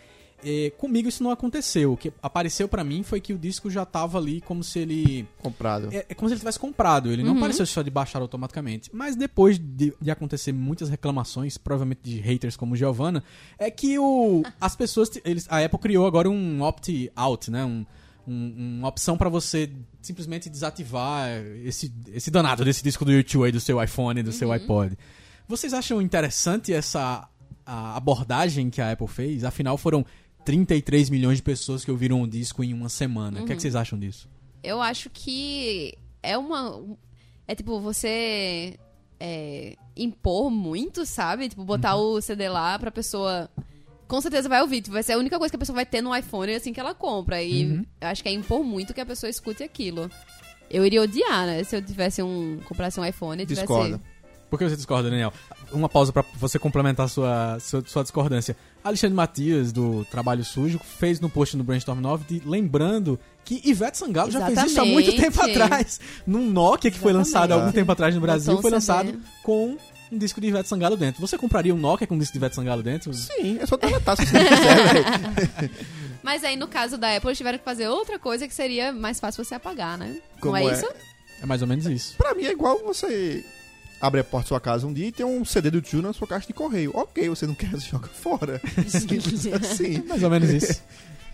É, 0.44 0.72
comigo 0.76 1.08
isso 1.08 1.22
não 1.22 1.30
aconteceu. 1.30 1.94
O 1.94 1.98
que 1.98 2.12
apareceu 2.20 2.68
pra 2.68 2.84
mim 2.84 3.04
foi 3.04 3.22
que 3.22 3.32
o 3.32 3.38
disco 3.38 3.70
já 3.70 3.86
tava 3.86 4.18
ali 4.18 4.42
como 4.42 4.64
se 4.64 4.80
ele. 4.80 5.28
Comprado. 5.38 5.90
É, 5.92 6.04
é 6.10 6.16
como 6.16 6.28
se 6.30 6.34
ele 6.34 6.40
tivesse 6.40 6.58
comprado. 6.60 7.12
Ele 7.12 7.22
não 7.22 7.34
Uhum. 7.34 7.38
apareceu 7.38 7.64
só 7.64 7.84
de 7.84 7.92
baixar 7.92 8.24
automaticamente. 8.24 8.90
Mas 8.92 9.16
depois 9.16 9.60
de, 9.60 9.94
de 10.02 10.10
acontecer 10.10 10.52
muitas 10.52 10.90
reclamações, 10.90 11.60
provavelmente 11.60 12.02
de 12.04 12.20
haters 12.20 12.58
como 12.58 12.76
Giovanna, 12.76 13.24
é 13.60 13.70
que 13.70 14.00
o, 14.00 14.42
as 14.60 14.76
pessoas. 14.76 15.12
Eles, 15.24 15.46
a 15.48 15.64
Apple 15.64 15.78
criou 15.78 16.08
agora 16.08 16.28
um 16.28 16.64
opt-out, 16.64 17.52
né? 17.52 17.64
Um, 17.64 17.86
um- 18.28 18.78
uma 18.80 18.88
opção 18.88 19.18
pra 19.18 19.30
você 19.30 19.72
simplesmente 20.02 20.50
desativar 20.50 21.30
esse, 21.64 21.94
esse 22.14 22.30
danado 22.32 22.64
desse 22.66 22.84
disco 22.84 23.04
do 23.06 23.12
YouTube 23.12 23.46
aí, 23.46 23.52
do 23.52 23.60
seu 23.60 23.82
iPhone, 23.84 24.22
do 24.24 24.32
seu 24.32 24.52
iPod. 24.52 24.98
Vocês 25.48 25.74
acham 25.74 26.02
interessante 26.02 26.72
essa 26.74 27.28
abordagem 27.66 28.70
que 28.70 28.82
a 28.82 28.92
Apple 28.92 29.08
fez? 29.08 29.44
Afinal, 29.44 29.78
foram 29.78 30.06
33 30.46 31.10
milhões 31.10 31.38
de 31.38 31.44
pessoas 31.44 31.84
que 31.86 31.92
ouviram 31.92 32.22
o 32.22 32.28
disco 32.28 32.64
em 32.64 32.74
uma 32.74 32.90
semana. 32.90 33.42
O 33.42 33.46
que, 33.46 33.54
é 33.54 33.56
que 33.56 33.62
vocês 33.62 33.76
acham 33.76 33.98
disso? 34.00 34.30
Eu 34.64 34.82
acho 34.82 35.10
que 35.10 35.98
é 36.22 36.38
uma. 36.38 36.84
É 37.48 37.56
tipo, 37.56 37.80
você 37.82 38.78
é, 39.20 39.76
impor 39.96 40.50
muito, 40.50 41.06
sabe? 41.06 41.50
Tipo, 41.50 41.64
botar 41.66 41.96
Uhum. 41.96 42.14
o 42.18 42.22
CD 42.22 42.48
lá 42.50 42.78
pra 42.80 42.92
pessoa. 42.92 43.50
Com 44.12 44.20
certeza 44.20 44.50
vai 44.50 44.62
ouvir. 44.62 44.84
Vai 44.90 45.02
ser 45.04 45.14
a 45.14 45.18
única 45.18 45.40
coisa 45.40 45.50
que 45.52 45.56
a 45.56 45.60
pessoa 45.60 45.74
vai 45.76 45.86
ter 45.86 46.02
no 46.02 46.14
iPhone 46.14 46.54
assim 46.54 46.74
que 46.74 46.80
ela 46.82 46.94
compra. 46.94 47.42
E 47.42 47.66
Uhum. 47.66 47.86
eu 48.02 48.08
acho 48.10 48.22
que 48.22 48.28
é 48.28 48.34
impor 48.34 48.62
muito 48.62 48.94
que 48.94 49.00
a 49.00 49.06
pessoa 49.06 49.30
escute 49.30 49.64
aquilo. 49.64 50.12
Eu 50.70 50.86
iria 50.86 51.02
odiar, 51.02 51.46
né? 51.46 51.64
Se 51.64 51.78
eu 51.78 51.82
tivesse 51.82 52.22
um. 52.22 52.60
comprasse 52.66 53.00
um 53.00 53.06
iPhone 53.06 53.42
e 53.42 53.46
tivesse. 53.46 53.66
Discorda. 53.66 54.02
Por 54.50 54.60
que 54.60 54.68
você 54.68 54.76
discorda, 54.76 55.10
Daniel? 55.10 55.32
Uma 55.72 55.88
pausa 55.88 56.12
pra 56.12 56.26
você 56.36 56.60
complementar 56.60 57.08
sua, 57.08 57.58
sua, 57.62 57.82
sua 57.88 58.02
discordância. 58.04 58.58
Alexandre 58.84 59.16
Matias, 59.16 59.72
do 59.72 60.04
Trabalho 60.12 60.44
Sujo, 60.44 60.78
fez 60.78 61.22
no 61.22 61.30
post 61.30 61.56
no 61.56 61.64
Brainstorm 61.64 62.02
9, 62.02 62.26
de- 62.28 62.46
lembrando 62.46 63.18
que 63.46 63.62
Ivete 63.64 63.98
Sangalo 63.98 64.30
já 64.30 64.46
fez 64.46 64.62
isso 64.64 64.82
há 64.82 64.84
muito 64.84 65.10
Exatamente. 65.10 65.38
tempo 65.38 65.42
atrás. 65.62 66.02
Num 66.28 66.50
Nokia 66.50 66.92
que 66.92 67.00
foi 67.00 67.12
Exatamente. 67.12 67.34
lançado 67.34 67.52
há 67.54 67.56
algum 67.56 67.72
tempo 67.72 67.90
atrás 67.94 68.14
no 68.14 68.20
Brasil, 68.20 68.62
foi 68.62 68.72
lançado 68.72 69.18
com 69.42 69.78
um 70.12 70.18
disco 70.18 70.42
de 70.42 70.48
Ivete 70.48 70.68
Sangalo 70.68 70.98
dentro. 70.98 71.22
Você 71.22 71.38
compraria 71.38 71.74
um 71.74 71.78
Nokia 71.78 72.06
com 72.06 72.16
um 72.16 72.20
disco 72.20 72.34
de 72.34 72.40
Ivete 72.40 72.56
Sangalo 72.56 72.84
dentro? 72.84 73.14
Sim, 73.14 73.60
é 73.60 73.66
só 73.66 73.78
deletar 73.78 74.18
se 74.18 74.26
você 74.26 74.38
quiser, 74.44 74.94
velho. 74.94 75.72
Mas 76.22 76.44
aí, 76.44 76.56
no 76.56 76.68
caso 76.68 76.98
da 76.98 77.16
Apple, 77.16 77.30
eles 77.30 77.38
tiveram 77.38 77.58
que 77.58 77.66
fazer 77.66 77.88
outra 77.88 78.20
coisa 78.20 78.48
que 78.48 78.54
seria 78.54 78.92
mais 78.92 79.20
fácil 79.20 79.44
você 79.44 79.56
apagar, 79.56 79.98
né? 79.98 80.18
Como 80.40 80.54
Não 80.54 80.58
é, 80.58 80.66
é? 80.66 80.74
isso? 80.74 80.88
É 81.42 81.46
mais 81.46 81.62
ou 81.62 81.68
menos 81.68 81.86
isso. 81.88 82.16
Pra 82.18 82.36
mim 82.36 82.44
é 82.44 82.52
igual 82.52 82.78
você 82.84 83.44
abre 84.00 84.20
a 84.20 84.24
porta 84.24 84.46
da 84.46 84.48
sua 84.50 84.60
casa 84.60 84.86
um 84.86 84.94
dia 84.94 85.08
e 85.08 85.12
tem 85.12 85.26
um 85.26 85.44
CD 85.44 85.72
do 85.72 85.82
tio 85.82 86.02
na 86.02 86.14
sua 86.14 86.28
caixa 86.28 86.48
de 86.48 86.54
correio. 86.54 86.92
Ok, 86.94 87.28
você 87.30 87.48
não 87.48 87.56
quer, 87.56 87.76
joga 87.80 88.08
fora. 88.08 88.62
Assim. 88.78 90.04
Mais 90.08 90.22
ou 90.22 90.30
menos 90.30 90.50
isso. 90.50 90.82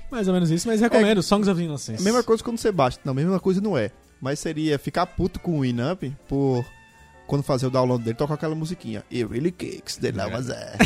mais 0.09 0.27
ou 0.27 0.33
menos 0.33 0.51
isso, 0.51 0.67
mas 0.67 0.79
recomendo. 0.79 1.21
Songs 1.21 1.49
of 1.49 1.61
Innocence. 1.61 2.01
A 2.01 2.03
mesma 2.05 2.23
coisa 2.23 2.43
quando 2.43 2.57
você 2.57 2.71
baixa. 2.71 2.99
Não, 3.03 3.11
a 3.11 3.15
mesma 3.15 3.39
coisa 3.39 3.59
não 3.59 3.77
é. 3.77 3.91
Mas 4.21 4.39
seria 4.39 4.79
ficar 4.79 5.05
puto 5.05 5.39
com 5.39 5.57
o 5.57 5.61
Winamp 5.61 6.03
por 6.27 6.65
quando 7.27 7.43
fazia 7.43 7.67
o 7.67 7.71
download 7.71 8.03
dele, 8.03 8.15
toca 8.15 8.33
aquela 8.33 8.55
musiquinha. 8.55 9.03
It 9.11 9.25
really 9.25 9.51
kicks, 9.51 9.97
the 9.97 10.11
love 10.11 10.33
was 10.33 10.47
there. 10.47 10.77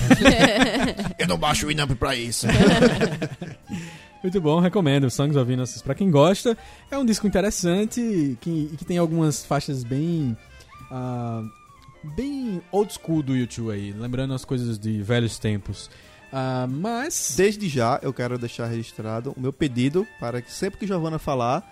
Eu 1.17 1.27
não 1.27 1.37
baixo 1.37 1.65
o 1.65 1.69
Winamp 1.69 1.91
pra 1.91 2.15
isso. 2.15 2.47
Muito 4.21 4.41
bong, 4.41 4.61
recomendo. 4.61 5.09
Songs 5.09 5.35
of 5.35 5.51
Innocence 5.51 5.83
pra 5.83 5.95
quem 5.95 6.11
gosta. 6.11 6.57
É 6.89 6.97
um 6.97 7.05
disco 7.05 7.25
interessante 7.25 8.37
que, 8.41 8.69
e 8.73 8.77
que 8.77 8.85
tem 8.85 8.97
algumas 8.97 9.45
faixas 9.45 9.83
bem. 9.83 10.35
ah, 10.91 11.43
bem 12.15 12.61
old 12.71 12.93
school 12.93 13.21
do 13.21 13.35
YouTube 13.35 13.71
aí, 13.71 13.91
lembrando 13.93 14.33
as 14.33 14.43
coisas 14.43 14.77
de 14.79 15.01
velhos 15.01 15.37
tempos. 15.39 15.89
Ah, 16.31 16.67
mas. 16.69 17.33
Desde 17.35 17.67
já, 17.67 17.99
eu 18.01 18.13
quero 18.13 18.37
deixar 18.37 18.67
registrado 18.67 19.33
o 19.35 19.39
meu 19.39 19.51
pedido 19.51 20.07
para 20.19 20.41
que 20.41 20.51
sempre 20.51 20.79
que 20.79 20.87
Giovanna 20.87 21.19
falar, 21.19 21.63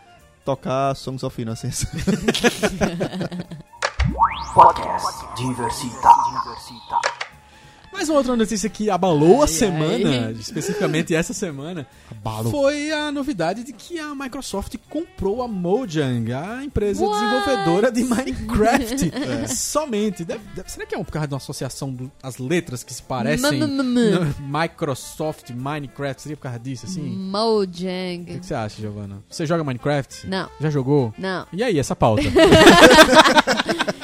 tocar 0.44 0.96
Songs 0.96 1.24
of 1.24 1.42
Innocence. 1.42 1.88
Podcast 4.14 5.26
Diversita. 5.36 6.10
Diversita. 6.32 7.00
Mais 7.92 8.08
uma 8.08 8.20
outra 8.20 8.36
notícia 8.36 8.70
que 8.70 8.88
abalou 8.90 9.40
a 9.42 9.46
Ai, 9.46 9.48
semana, 9.48 10.26
ai. 10.28 10.32
especificamente 10.34 11.14
essa 11.16 11.34
semana, 11.34 11.88
foi 12.52 12.92
a 12.92 13.12
novidade 13.12 13.64
de 13.64 13.74
que 13.74 13.98
a 14.00 14.14
Microsoft 14.14 14.76
comprou 14.88 15.42
a 15.42 15.48
Mojang, 15.48 16.32
a 16.32 16.64
empresa 16.64 17.04
What? 17.04 17.20
desenvolvedora 17.20 17.92
de 17.92 18.04
Minecraft. 18.04 19.12
Somente. 19.54 20.24
Deve- 20.24 20.40
deve- 20.56 20.70
será 20.70 20.86
que 20.86 20.94
é 20.94 20.98
um 21.00 21.04
por 21.04 21.12
causa 21.14 21.28
de 21.28 21.34
uma 21.34 21.38
associação 21.40 21.98
das 22.22 22.38
letras 22.38 22.84
que 22.84 22.94
se 22.94 23.02
parecem? 23.02 23.60
Microsoft, 24.40 25.50
Minecraft, 25.50 26.22
seria 26.22 26.38
por 26.38 26.44
causa 26.44 26.60
disso, 26.60 26.86
assim? 26.86 27.02
O 27.02 27.04
que, 27.10 27.16
Mojang. 27.18 28.26
que 28.40 28.46
você 28.46 28.54
acha, 28.54 28.80
Giovana? 28.82 29.24
Você 29.28 29.46
joga 29.48 29.64
Minecraft? 29.64 30.28
Não, 30.28 30.48
Já 30.62 30.70
jogou? 30.70 31.12
não. 31.18 31.48
E 31.52 31.64
aí, 31.64 31.78
essa 31.80 31.96
pauta? 31.96 32.22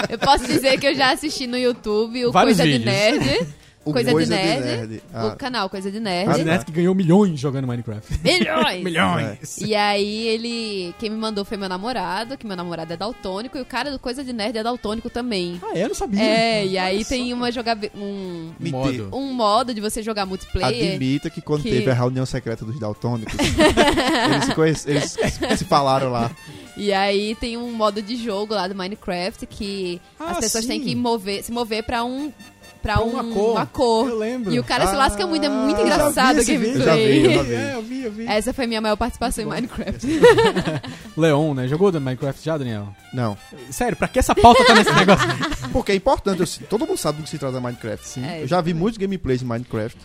Eu 0.09 0.19
posso 0.19 0.45
dizer 0.45 0.79
que 0.79 0.88
eu 0.88 0.95
já 0.95 1.12
assisti 1.12 1.47
no 1.47 1.57
YouTube 1.57 2.25
o 2.25 2.31
Vários 2.31 2.57
Coisa 2.57 2.63
vídeos. 2.71 2.83
de 2.83 2.85
Nerd. 2.89 3.47
O 3.85 3.91
Coisa 3.93 4.12
de 4.15 4.25
Nerd. 4.27 5.03
Ah, 5.13 5.27
O 5.27 5.35
canal 5.35 5.69
Coisa 5.69 5.91
de 5.91 5.97
A 5.97 6.01
Nerd. 6.01 6.43
Net 6.43 6.65
que 6.65 6.71
ganhou 6.71 6.95
milhões 6.95 7.39
jogando 7.39 7.67
Minecraft. 7.67 8.19
Milhões! 8.24 8.81
milhões! 8.83 9.57
E 9.62 9.75
aí 9.75 10.27
ele. 10.27 10.95
Quem 10.97 11.12
me 11.12 11.15
mandou 11.17 11.45
foi 11.45 11.55
meu 11.55 11.69
namorado, 11.69 12.35
que 12.35 12.47
meu 12.47 12.57
namorado 12.57 12.91
é 12.93 12.97
daltônico, 12.97 13.59
e 13.59 13.62
o 13.62 13.65
cara 13.65 13.91
do 13.91 14.00
Coisa 14.00 14.24
de 14.24 14.33
Nerd 14.33 14.57
é 14.57 14.63
daltônico 14.63 15.07
também. 15.07 15.62
Ah, 15.62 15.77
é? 15.77 15.83
Eu 15.83 15.89
não 15.89 15.95
sabia. 15.95 16.19
É, 16.19 16.65
e 16.65 16.79
aí 16.79 16.95
Olha 16.97 17.05
tem 17.05 17.29
só. 17.29 17.35
uma 17.35 17.51
jogabi- 17.51 17.91
um, 17.95 18.51
modo. 18.59 19.09
um 19.13 19.31
modo 19.33 19.71
de 19.71 19.79
você 19.79 20.01
jogar 20.01 20.25
multiplayer. 20.25 20.93
Admita 20.95 21.29
que 21.29 21.39
quando 21.41 21.62
que- 21.62 21.69
teve 21.69 21.91
a 21.91 21.93
reunião 21.93 22.25
secreta 22.25 22.65
dos 22.65 22.79
daltônicos, 22.79 23.35
eles, 23.38 24.45
se 24.45 24.55
conhece- 24.55 24.89
eles 24.89 25.17
se 25.59 25.65
falaram 25.65 26.09
lá. 26.12 26.31
E 26.77 26.91
aí 26.94 27.36
tem 27.36 27.55
um 27.58 27.72
modo 27.72 28.01
de 28.01 28.15
jogo 28.17 28.53
lá 28.53 28.67
do 28.67 28.75
Minecraft 28.75 29.46
que 29.46 30.01
Ah, 30.20 30.32
as 30.32 30.39
pessoas 30.39 30.63
sim. 30.65 30.72
têm 30.72 30.82
que 30.82 30.96
mover, 30.96 31.44
se 31.44 31.51
mover 31.51 31.84
pra 31.84 32.03
um. 32.03 32.32
Pra, 32.82 33.01
um, 33.01 33.10
uma 33.13 33.24
cor. 33.24 33.51
uma 33.53 33.65
cor. 33.65 34.10
Eu 34.10 34.17
lembro. 34.20 34.53
E 34.53 34.60
o 34.60 34.63
cara 34.63 34.86
se 34.86 34.96
lasca 34.96 35.25
muito, 35.25 35.44
é 35.44 35.50
muito 35.50 35.75
Ah, 35.82 35.84
vi 35.84 35.89
engraçado 35.89 36.39
o 36.39 36.46
gameplay. 36.46 36.75
Eu 36.75 36.84
já 36.84 36.96
vi, 36.96 37.24
eu 37.25 37.32
já 37.34 37.41
vi. 37.44 37.53
É, 37.55 37.72
eu 37.74 37.82
vi, 37.82 38.03
eu 38.03 38.12
vi. 38.12 38.25
Essa 38.27 38.53
foi 38.53 38.67
minha 38.67 38.79
maior 38.79 38.96
participação 38.96 39.44
em 39.44 39.48
Minecraft. 39.48 40.05
Leon, 41.17 41.53
né? 41.55 41.67
Jogou 41.67 41.91
do 41.91 42.00
Minecraft 42.00 42.46
já, 42.46 42.58
Daniel? 42.58 42.88
Não. 43.12 43.36
Sério, 43.72 43.98
pra 43.98 44.08
que 44.08 44.20
essa 44.20 44.36
pauta 44.36 44.63
tá 44.65 44.75
nesse 44.75 44.94
negócio? 44.94 45.27
Porque 45.74 45.94
é 45.94 45.96
importante, 45.96 46.41
eu 46.41 46.67
todo 46.67 46.86
mundo 46.86 46.98
sabe 46.98 47.17
do 47.20 47.24
que 47.24 47.29
se 47.32 47.39
trata 47.39 47.60
Minecraft. 47.60 48.08
Sim. 48.08 48.24
É, 48.24 48.44
Eu 48.44 48.48
já 48.48 48.62
vi 48.62 48.74
muitos 48.74 48.98
gameplays 49.00 49.39
de 49.39 49.46
Minecraft. 49.46 49.98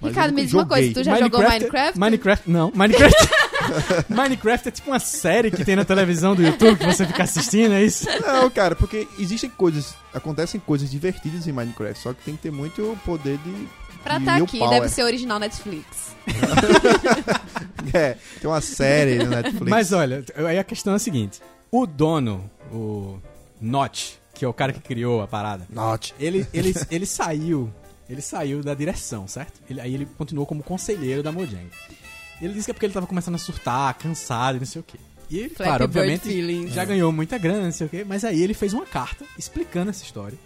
mas 0.00 0.10
Ricardo, 0.10 0.34
me 0.34 0.42
diz 0.44 0.52
uma 0.52 0.66
coisa, 0.66 0.92
tu 0.92 1.02
já 1.04 1.18
jogou 1.18 1.40
Minecraft? 1.42 1.98
Minecraft, 1.98 2.50
não. 2.50 2.70
Minecraft... 2.74 3.16
Minecraft 4.08 4.68
é 4.68 4.70
tipo 4.70 4.90
uma 4.90 4.98
série 4.98 5.50
que 5.50 5.64
tem 5.64 5.76
na 5.76 5.84
televisão 5.84 6.34
do 6.34 6.42
YouTube 6.42 6.78
que 6.78 6.86
você 6.86 7.06
fica 7.06 7.22
assistindo, 7.24 7.72
é 7.74 7.82
isso? 7.84 8.06
Não, 8.20 8.48
cara, 8.50 8.74
porque 8.76 9.06
existem 9.18 9.48
coisas, 9.50 9.94
acontecem 10.14 10.60
coisas 10.60 10.90
divertidas 10.90 11.46
em 11.46 11.52
Minecraft, 11.52 11.98
só 11.98 12.12
que 12.12 12.22
tem 12.24 12.36
que 12.36 12.42
ter 12.42 12.50
muito 12.52 12.98
poder 13.04 13.38
de. 13.38 13.68
Pra 14.02 14.18
estar 14.18 14.36
aqui, 14.36 14.56
willpower. 14.58 14.80
deve 14.80 14.88
ser 14.88 15.02
original 15.02 15.38
Netflix. 15.38 16.14
É, 17.92 18.16
tem 18.40 18.50
uma 18.50 18.60
série 18.60 19.18
no 19.22 19.30
Netflix. 19.30 19.68
Mas 19.68 19.92
olha, 19.92 20.24
aí 20.34 20.58
a 20.58 20.64
questão 20.64 20.92
é 20.92 20.96
a 20.96 20.98
seguinte: 20.98 21.40
o 21.70 21.86
dono, 21.86 22.50
o 22.72 23.18
Notch, 23.60 24.14
que 24.34 24.44
é 24.44 24.48
o 24.48 24.52
cara 24.52 24.72
que 24.72 24.80
criou 24.80 25.22
a 25.22 25.26
parada, 25.28 25.66
Not. 25.70 26.14
ele, 26.18 26.46
ele, 26.52 26.74
ele 26.90 27.06
saiu. 27.06 27.72
Ele 28.08 28.20
saiu 28.20 28.62
da 28.62 28.72
direção, 28.74 29.26
certo? 29.26 29.60
Ele- 29.68 29.80
aí 29.80 29.94
ele 29.94 30.06
continuou 30.18 30.46
como 30.46 30.62
conselheiro 30.62 31.22
da 31.24 31.32
Mojang. 31.32 31.68
Ele 32.40 32.52
disse 32.52 32.66
que 32.66 32.70
é 32.70 32.74
porque 32.74 32.86
ele 32.86 32.92
tava 32.92 33.06
começando 33.06 33.34
a 33.34 33.38
surtar, 33.38 33.94
cansado 33.94 34.56
e 34.56 34.60
não 34.60 34.66
sei 34.66 34.80
o 34.80 34.84
quê. 34.84 34.98
E 35.28 35.38
ele, 35.38 35.48
Flappy 35.48 35.64
claro, 35.64 35.84
obviamente, 35.84 36.68
já 36.68 36.84
ganhou 36.84 37.10
muita 37.10 37.36
grana, 37.36 37.64
não 37.64 37.72
sei 37.72 37.86
o 37.86 37.90
quê, 37.90 38.04
mas 38.06 38.24
aí 38.24 38.40
ele 38.40 38.54
fez 38.54 38.72
uma 38.72 38.86
carta 38.86 39.24
explicando 39.36 39.90
essa 39.90 40.04
história. 40.04 40.38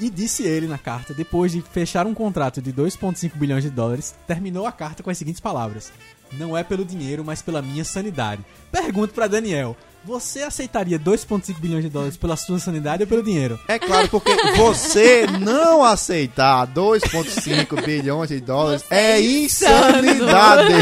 E 0.00 0.08
disse 0.08 0.44
ele 0.44 0.68
na 0.68 0.78
carta, 0.78 1.12
depois 1.12 1.50
de 1.50 1.60
fechar 1.60 2.06
um 2.06 2.14
contrato 2.14 2.62
de 2.62 2.72
2,5 2.72 3.32
bilhões 3.34 3.64
de 3.64 3.70
dólares, 3.70 4.14
terminou 4.26 4.64
a 4.64 4.70
carta 4.72 5.02
com 5.02 5.10
as 5.10 5.18
seguintes 5.18 5.40
palavras: 5.40 5.90
Não 6.32 6.56
é 6.56 6.62
pelo 6.62 6.84
dinheiro, 6.84 7.24
mas 7.24 7.42
pela 7.42 7.60
minha 7.60 7.84
sanidade. 7.84 8.44
Pergunto 8.70 9.12
pra 9.12 9.26
Daniel: 9.26 9.76
Você 10.04 10.42
aceitaria 10.42 11.00
2,5 11.00 11.58
bilhões 11.58 11.82
de 11.82 11.90
dólares 11.90 12.16
pela 12.16 12.36
sua 12.36 12.60
sanidade 12.60 13.02
ou 13.02 13.08
pelo 13.08 13.24
dinheiro? 13.24 13.58
É 13.66 13.76
claro, 13.76 14.08
porque 14.08 14.30
você 14.56 15.26
não 15.26 15.82
aceitar 15.82 16.68
2,5 16.68 17.84
bilhões 17.84 18.28
de 18.28 18.40
dólares 18.40 18.82
Você 18.82 18.94
é 18.94 19.18
é 19.18 19.20
insanidade. 19.20 20.74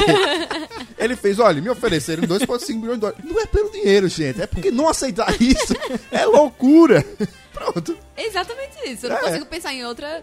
Ele 1.06 1.16
fez, 1.16 1.38
olha, 1.38 1.60
me 1.62 1.68
ofereceram 1.70 2.22
2,5 2.24 2.80
bilhões 2.80 2.94
de 2.94 3.00
dólares. 3.00 3.24
Não 3.24 3.40
é 3.40 3.46
pelo 3.46 3.70
dinheiro, 3.70 4.08
gente. 4.08 4.42
É 4.42 4.46
porque 4.46 4.70
não 4.70 4.88
aceitar 4.88 5.34
isso 5.40 5.74
é 6.10 6.24
loucura. 6.26 7.04
Pronto. 7.54 7.96
Exatamente 8.16 8.72
isso. 8.86 9.06
Eu 9.06 9.10
não 9.10 9.16
É. 9.16 9.20
consigo 9.22 9.46
pensar 9.46 9.72
em 9.72 9.84
outra 9.84 10.22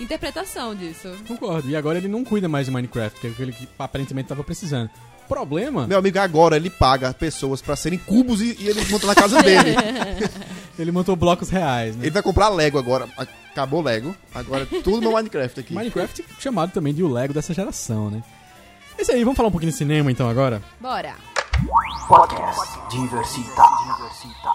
interpretação 0.00 0.74
disso. 0.74 1.08
Concordo. 1.28 1.68
E 1.70 1.76
agora 1.76 1.98
ele 1.98 2.08
não 2.08 2.24
cuida 2.24 2.48
mais 2.48 2.66
de 2.66 2.72
Minecraft, 2.72 3.20
que 3.20 3.26
é 3.28 3.30
aquele 3.30 3.52
que 3.52 3.68
aparentemente 3.78 4.28
tava 4.28 4.42
precisando. 4.42 4.90
Problema, 5.28 5.86
Meu 5.86 5.98
amigo, 5.98 6.18
agora 6.18 6.56
ele 6.56 6.68
paga 6.68 7.14
pessoas 7.14 7.62
pra 7.62 7.76
serem 7.76 7.98
cubos 7.98 8.42
e, 8.42 8.56
e 8.60 8.68
ele 8.68 8.84
monta 8.90 9.06
na 9.06 9.14
casa 9.14 9.40
dele. 9.42 9.70
ele 10.78 10.90
montou 10.90 11.14
blocos 11.16 11.48
reais, 11.48 11.94
né? 11.96 12.02
Ele 12.04 12.10
vai 12.10 12.22
comprar 12.22 12.48
Lego 12.48 12.76
agora. 12.78 13.08
Acabou 13.50 13.80
o 13.80 13.82
Lego. 13.82 14.14
Agora 14.34 14.66
é 14.70 14.80
tudo 14.82 15.00
meu 15.00 15.12
Minecraft 15.12 15.60
aqui. 15.60 15.72
Minecraft 15.72 16.24
chamado 16.38 16.72
também 16.72 16.92
de 16.92 17.02
o 17.02 17.08
Lego 17.10 17.32
dessa 17.32 17.54
geração, 17.54 18.10
né? 18.10 18.22
É 18.98 19.02
isso 19.02 19.12
aí, 19.12 19.24
vamos 19.24 19.36
falar 19.36 19.48
um 19.48 19.52
pouquinho 19.52 19.72
de 19.72 19.78
cinema 19.78 20.10
então 20.10 20.28
agora? 20.28 20.62
Bora. 20.80 21.14
Podcast 22.08 22.78
Diversita. 22.90 23.62
Diversita. 23.96 24.54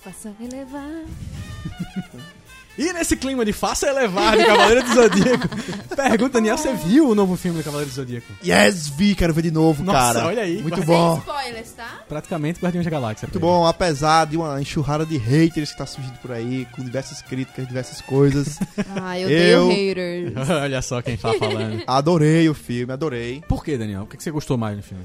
Faça 0.00 0.34
elevar. 0.40 0.82
E 2.82 2.92
nesse 2.94 3.14
clima 3.14 3.44
de 3.44 3.52
faça 3.52 3.86
elevar 3.88 4.36
de 4.38 4.44
Cavaleiro 4.46 4.82
do 4.84 4.94
Zodíaco, 4.94 5.48
pergunta, 5.94 6.30
Daniel, 6.34 6.56
você 6.56 6.72
viu 6.72 7.10
o 7.10 7.14
novo 7.14 7.36
filme 7.36 7.58
do 7.58 7.64
Cavaleiro 7.64 7.90
do 7.90 7.94
Zodíaco? 7.94 8.26
Yes, 8.42 8.88
vi, 8.88 9.14
quero 9.14 9.34
ver 9.34 9.42
de 9.42 9.50
novo, 9.50 9.82
Nossa, 9.84 10.14
cara. 10.14 10.26
olha 10.26 10.42
aí. 10.42 10.62
Muito 10.62 10.82
bom. 10.84 11.10
Sem 11.12 11.18
spoilers, 11.20 11.72
tá? 11.72 12.00
Praticamente 12.08 12.58
Guardiões 12.60 12.86
da 12.86 12.90
Galáxia. 12.90 13.26
Muito 13.26 13.38
bom, 13.38 13.66
apesar 13.66 14.24
de 14.26 14.38
uma 14.38 14.60
enxurrada 14.62 15.04
de 15.04 15.18
haters 15.18 15.72
que 15.72 15.76
tá 15.78 15.84
surgindo 15.84 16.18
por 16.20 16.32
aí, 16.32 16.66
com 16.72 16.82
diversas 16.82 17.20
críticas, 17.20 17.68
diversas 17.68 18.00
coisas. 18.00 18.58
Ah, 19.02 19.18
eu 19.18 19.28
Eu- 19.28 19.66
odeio 19.66 19.94
haters. 19.94 20.48
Olha 20.48 20.80
só 20.82 21.02
quem 21.02 21.16
tá 21.16 21.32
falando. 21.34 21.82
adorei 21.86 22.48
o 22.48 22.54
filme, 22.54 22.92
adorei. 22.92 23.42
Por 23.48 23.62
que, 23.64 23.76
Daniel? 23.76 24.02
O 24.02 24.06
que 24.06 24.16
que 24.16 24.22
você 24.22 24.30
gostou 24.30 24.56
mais 24.56 24.76
no 24.76 24.82
filme? 24.82 25.04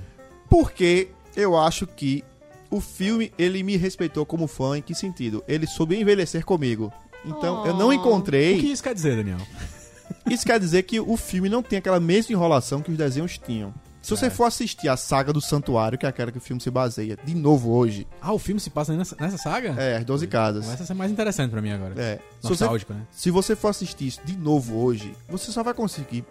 Porque 0.49 1.09
eu 1.35 1.57
acho 1.57 1.85
que 1.87 2.23
o 2.69 2.79
filme, 2.81 3.31
ele 3.37 3.63
me 3.63 3.77
respeitou 3.77 4.25
como 4.25 4.47
fã, 4.47 4.77
em 4.77 4.81
que 4.81 4.93
sentido? 4.95 5.43
Ele 5.47 5.67
soube 5.67 5.99
envelhecer 5.99 6.43
comigo. 6.43 6.91
Então, 7.25 7.65
eu 7.65 7.73
não 7.73 7.85
Oh. 7.87 7.87
O 7.87 7.89
que 7.91 7.95
encontrei... 7.95 8.53
isso 8.57 8.83
quer 8.83 8.93
dizer, 8.93 9.15
Daniel? 9.17 9.37
Isso 10.29 10.45
quer 10.45 10.59
dizer 10.59 10.83
que 10.83 10.99
o 10.99 11.15
filme 11.17 11.49
não 11.49 11.61
tem 11.63 11.77
aquela 11.79 11.99
mesma 11.99 12.33
enrolação 12.33 12.81
que 12.81 12.91
os 12.91 12.97
desenhos 12.97 13.37
tinham. 13.37 13.73
Se 14.01 14.09
você 14.11 14.21
Certo. 14.21 14.33
for 14.35 14.43
assistir 14.45 14.87
a 14.87 14.95
saga 14.97 15.31
do 15.33 15.41
Santuário, 15.41 15.97
que 15.97 16.05
é 16.05 16.09
aquela 16.09 16.31
que 16.31 16.37
o 16.37 16.41
filme 16.41 16.61
se 16.61 16.69
baseia, 16.69 17.17
de 17.23 17.33
novo 17.35 17.71
hoje, 17.71 18.07
Ah, 18.21 18.33
o 18.33 18.37
filme 18.39 18.59
se 18.59 18.69
passa 18.69 18.93
nessa, 18.95 19.15
nessa 19.19 19.37
saga? 19.37 19.69
é, 19.81 19.97
as 19.97 20.05
12 20.05 20.27
casas. 20.27 20.65
Vai 20.65 20.77
ser 20.77 20.93
mais 20.93 21.11
interessante 21.11 21.49
pra 21.51 21.61
mim 21.61 21.71
agora. 21.71 21.93
É. 21.99 22.15
Se 22.41 22.49
você 22.49 22.63
Nostálgico, 22.63 22.93
né? 22.93 23.01
Se 23.11 23.31
você 23.31 23.55
for 23.55 23.69
assistir 23.69 24.07
isso 24.07 24.19
de 24.25 24.35
novo 24.37 24.77
hoje, 24.77 25.13
você 25.27 25.51
só 25.51 25.63
vai 25.63 25.73
conseguir 25.73 26.23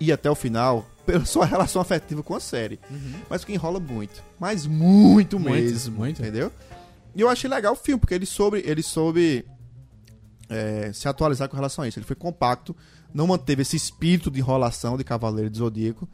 ir 0.00 0.12
até 0.12 0.28
o 0.30 0.34
final 0.34 0.84
pela 1.06 1.24
sua 1.26 1.44
relação 1.46 1.80
afetiva 1.82 2.22
com 2.24 2.34
a 2.34 2.40
série. 2.40 2.78
Mas 3.30 3.44
que 3.44 3.52
enrola 3.52 3.78
muito. 3.78 4.22
Mas 4.38 4.66
muito, 4.66 5.38
Muito, 5.38 5.52
mesmo. 5.64 5.96
muito. 5.96 6.20
Entendeu? 6.22 6.50
E 7.14 7.20
eu 7.20 7.28
achei 7.28 7.48
legal 7.48 7.72
o 7.74 7.76
filme, 7.76 8.00
porque 8.00 8.14
ele 8.14 8.26
soube, 8.26 8.62
ele 8.64 8.82
soube 8.82 9.44
é, 10.48 10.92
se 10.92 11.08
atualizar 11.08 11.48
com 11.48 11.56
relação 11.56 11.84
a 11.84 11.88
isso. 11.88 11.98
Ele 11.98 12.06
foi 12.06 12.16
compacto, 12.16 12.76
não 13.12 13.26
manteve 13.26 13.62
esse 13.62 13.76
espírito 13.76 14.30
de 14.30 14.40
enrolação 14.40 14.96
de 14.96 15.04
Cavaleiro 15.04 15.50
do 15.50 15.56
Zodíaco. 15.56 16.08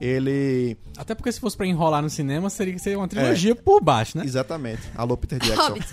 Ele. 0.00 0.76
Até 0.96 1.14
porque 1.14 1.30
se 1.30 1.38
fosse 1.38 1.56
pra 1.56 1.64
enrolar 1.64 2.02
no 2.02 2.10
cinema, 2.10 2.50
seria, 2.50 2.76
seria 2.78 2.98
uma 2.98 3.06
trilogia 3.06 3.54
por 3.54 3.80
baixo, 3.80 4.18
né? 4.18 4.24
Exatamente. 4.24 4.82
Alô, 4.96 5.16
Peter 5.16 5.38
Jackson. 5.38 5.74
Hobbit. 5.74 5.86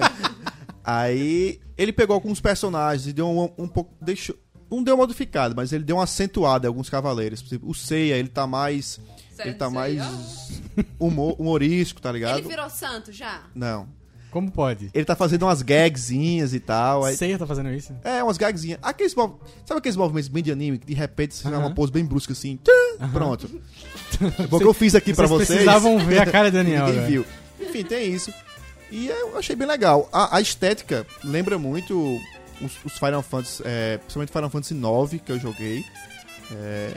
Aí 0.82 1.60
ele 1.76 1.92
pegou 1.92 2.14
alguns 2.14 2.40
personagens 2.40 3.06
e 3.06 3.12
deu 3.12 3.28
um, 3.28 3.64
um 3.64 3.68
pouco. 3.68 3.94
Deixou, 4.00 4.34
não 4.70 4.82
deu 4.82 4.96
modificado, 4.96 5.54
mas 5.54 5.72
ele 5.72 5.84
deu 5.84 5.96
uma 5.96 6.04
acentuada 6.04 6.66
em 6.66 6.68
alguns 6.68 6.88
cavaleiros. 6.88 7.42
Por 7.42 7.48
exemplo, 7.48 7.70
o 7.70 7.74
Seiya, 7.74 8.16
ele 8.16 8.28
tá 8.28 8.46
mais. 8.46 8.98
ele 9.38 9.54
tá 9.54 9.68
mais 9.68 10.62
humor, 10.98 11.36
humorístico, 11.38 12.00
tá 12.00 12.10
ligado? 12.10 12.38
Ele 12.38 12.48
virou 12.48 12.70
santo 12.70 13.12
já? 13.12 13.42
Não. 13.54 13.88
Como 14.34 14.50
pode? 14.50 14.90
Ele 14.92 15.04
tá 15.04 15.14
fazendo 15.14 15.44
umas 15.44 15.62
gagzinhas 15.62 16.52
e 16.52 16.58
tal. 16.58 17.04
Aí, 17.04 17.16
Seiya 17.16 17.38
tá 17.38 17.46
fazendo 17.46 17.70
isso? 17.72 17.94
é, 18.02 18.20
umas 18.20 18.36
gagzinhas. 18.36 18.80
Aqueles 18.82 19.14
mov... 19.14 19.34
Sabe 19.64 19.78
aqueles 19.78 19.96
movimentos 19.96 20.28
bem 20.28 20.42
de 20.42 20.50
anime 20.50 20.76
que 20.76 20.86
de 20.86 20.92
repente 20.94 21.36
você 21.36 21.48
dá 21.48 21.56
uma 21.58 21.66
Aham. 21.66 21.74
pose 21.74 21.92
bem 21.92 22.04
brusca 22.04 22.32
assim? 22.32 22.58
Tchan! 22.64 23.08
Pronto. 23.12 23.48
Bom 24.50 24.58
que 24.58 24.64
eu 24.66 24.74
fiz 24.74 24.96
aqui 24.96 25.14
pra 25.14 25.28
vocês. 25.28 25.48
precisavam 25.48 25.98
ver 26.00 26.18
a 26.18 26.26
cara 26.26 26.50
de 26.50 26.56
Daniel. 26.58 26.86
Ninguém 26.86 27.00
velho. 27.02 27.24
viu. 27.58 27.66
Enfim, 27.68 27.84
tem 27.84 28.12
isso. 28.12 28.32
E 28.90 29.06
eu 29.06 29.38
achei 29.38 29.54
bem 29.54 29.68
legal. 29.68 30.08
A, 30.12 30.36
a 30.36 30.40
estética 30.40 31.06
lembra 31.22 31.56
muito 31.58 32.20
os, 32.60 32.72
os 32.84 32.92
Final 32.98 33.22
Fantasy, 33.22 33.62
é, 33.64 33.98
principalmente 33.98 34.32
Final 34.32 34.50
Fantasy 34.50 34.74
IX 34.74 35.22
que 35.24 35.30
eu 35.32 35.38
joguei. 35.38 35.84
É, 36.52 36.90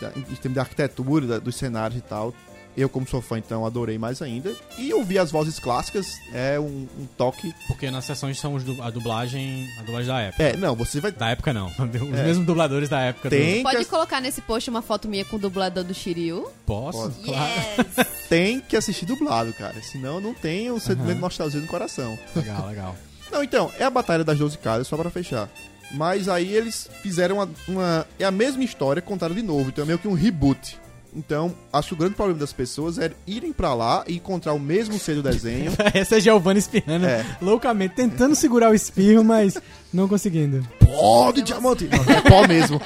da- 0.00 0.08
em 0.16 0.22
termos 0.22 0.54
de 0.54 0.58
arquitetura, 0.60 1.26
da- 1.26 1.38
dos 1.38 1.54
cenários 1.54 1.98
e 1.98 2.02
tal. 2.02 2.32
Eu, 2.80 2.88
como 2.88 3.06
sou 3.08 3.20
fã, 3.20 3.38
então 3.38 3.66
adorei 3.66 3.98
mais 3.98 4.22
ainda. 4.22 4.54
E 4.78 4.92
ouvir 4.94 5.18
as 5.18 5.30
vozes 5.32 5.58
clássicas 5.58 6.06
é 6.32 6.58
um, 6.60 6.86
um 6.98 7.06
toque. 7.16 7.52
Porque 7.66 7.90
nas 7.90 8.04
sessões 8.04 8.38
são 8.38 8.54
os 8.54 8.62
du- 8.62 8.80
a 8.82 8.88
dublagem, 8.90 9.68
a 9.78 9.82
dublagem 9.82 10.06
da 10.08 10.20
época. 10.20 10.42
É, 10.44 10.56
não, 10.56 10.76
você 10.76 11.00
vai. 11.00 11.10
Da 11.10 11.30
época 11.30 11.52
não. 11.52 11.66
Os 11.78 12.18
É. 12.18 12.22
mesmos 12.24 12.46
dubladores 12.46 12.88
da 12.88 13.00
época. 13.00 13.28
Tem 13.30 13.62
Pode 13.62 13.78
que, 13.78 13.84
colocar 13.86 14.20
nesse 14.20 14.40
post 14.40 14.70
uma 14.70 14.80
foto 14.82 15.08
minha 15.08 15.24
com 15.24 15.36
o 15.36 15.38
dublador 15.38 15.82
do 15.82 15.92
Shiryu? 15.92 16.42
Do... 16.42 16.50
Posso? 16.64 16.98
Pode. 17.10 17.22
Claro. 17.24 17.52
Yes! 17.98 18.06
tem 18.28 18.60
que 18.60 18.76
assistir 18.76 19.06
dublado, 19.06 19.52
cara. 19.54 19.82
Senão 19.82 20.20
não 20.20 20.32
tem 20.32 20.70
um 20.70 20.78
sentimento 20.78 21.14
de 21.16 21.20
nostalgia 21.20 21.60
no 21.60 21.66
coração. 21.66 22.16
Legal, 22.36 22.66
legal. 22.68 22.96
Não, 23.30 23.42
então, 23.42 23.70
é 23.78 23.84
a 23.84 23.90
Batalha 23.90 24.24
das 24.24 24.38
12 24.38 24.56
Casas, 24.56 24.86
só 24.88 24.96
pra 24.96 25.10
fechar. 25.10 25.50
Mas 25.92 26.28
aí 26.30 26.50
eles 26.54 26.88
fizeram 27.02 27.36
uma, 27.36 27.48
uma- 27.66 28.06
É 28.18 28.24
a 28.24 28.30
mesma 28.30 28.62
história 28.64 29.02
contada 29.02 29.34
de 29.34 29.42
novo, 29.42 29.68
então 29.68 29.82
é 29.84 29.86
meio 29.86 29.98
que 29.98 30.08
um 30.08 30.14
reboot. 30.14 30.78
Então, 31.14 31.54
acho 31.72 31.88
que 31.88 31.94
o 31.94 31.96
grande 31.96 32.14
problema 32.14 32.38
das 32.38 32.52
pessoas 32.52 32.98
é 32.98 33.10
irem 33.26 33.52
pra 33.52 33.74
lá 33.74 34.04
e 34.06 34.16
encontrar 34.16 34.52
o 34.52 34.58
mesmo 34.60 34.98
ser 34.98 35.14
do 35.16 35.22
desenho. 35.22 35.72
Essa 35.94 36.18
é 36.18 36.20
Giovanna 36.20 36.58
espirrando 36.58 37.06
É. 37.06 37.24
loucamente, 37.40 37.94
tentando 37.94 38.34
segurar 38.34 38.70
o 38.70 38.74
espirro, 38.74 39.24
mas 39.24 39.56
não 39.92 40.06
conseguindo. 40.06 40.66
Pó 40.78 41.32
de 41.32 41.42
diamante! 41.42 41.88
Não, 41.88 42.14
é 42.14 42.20
pó 42.20 42.46
mesmo. 42.46 42.80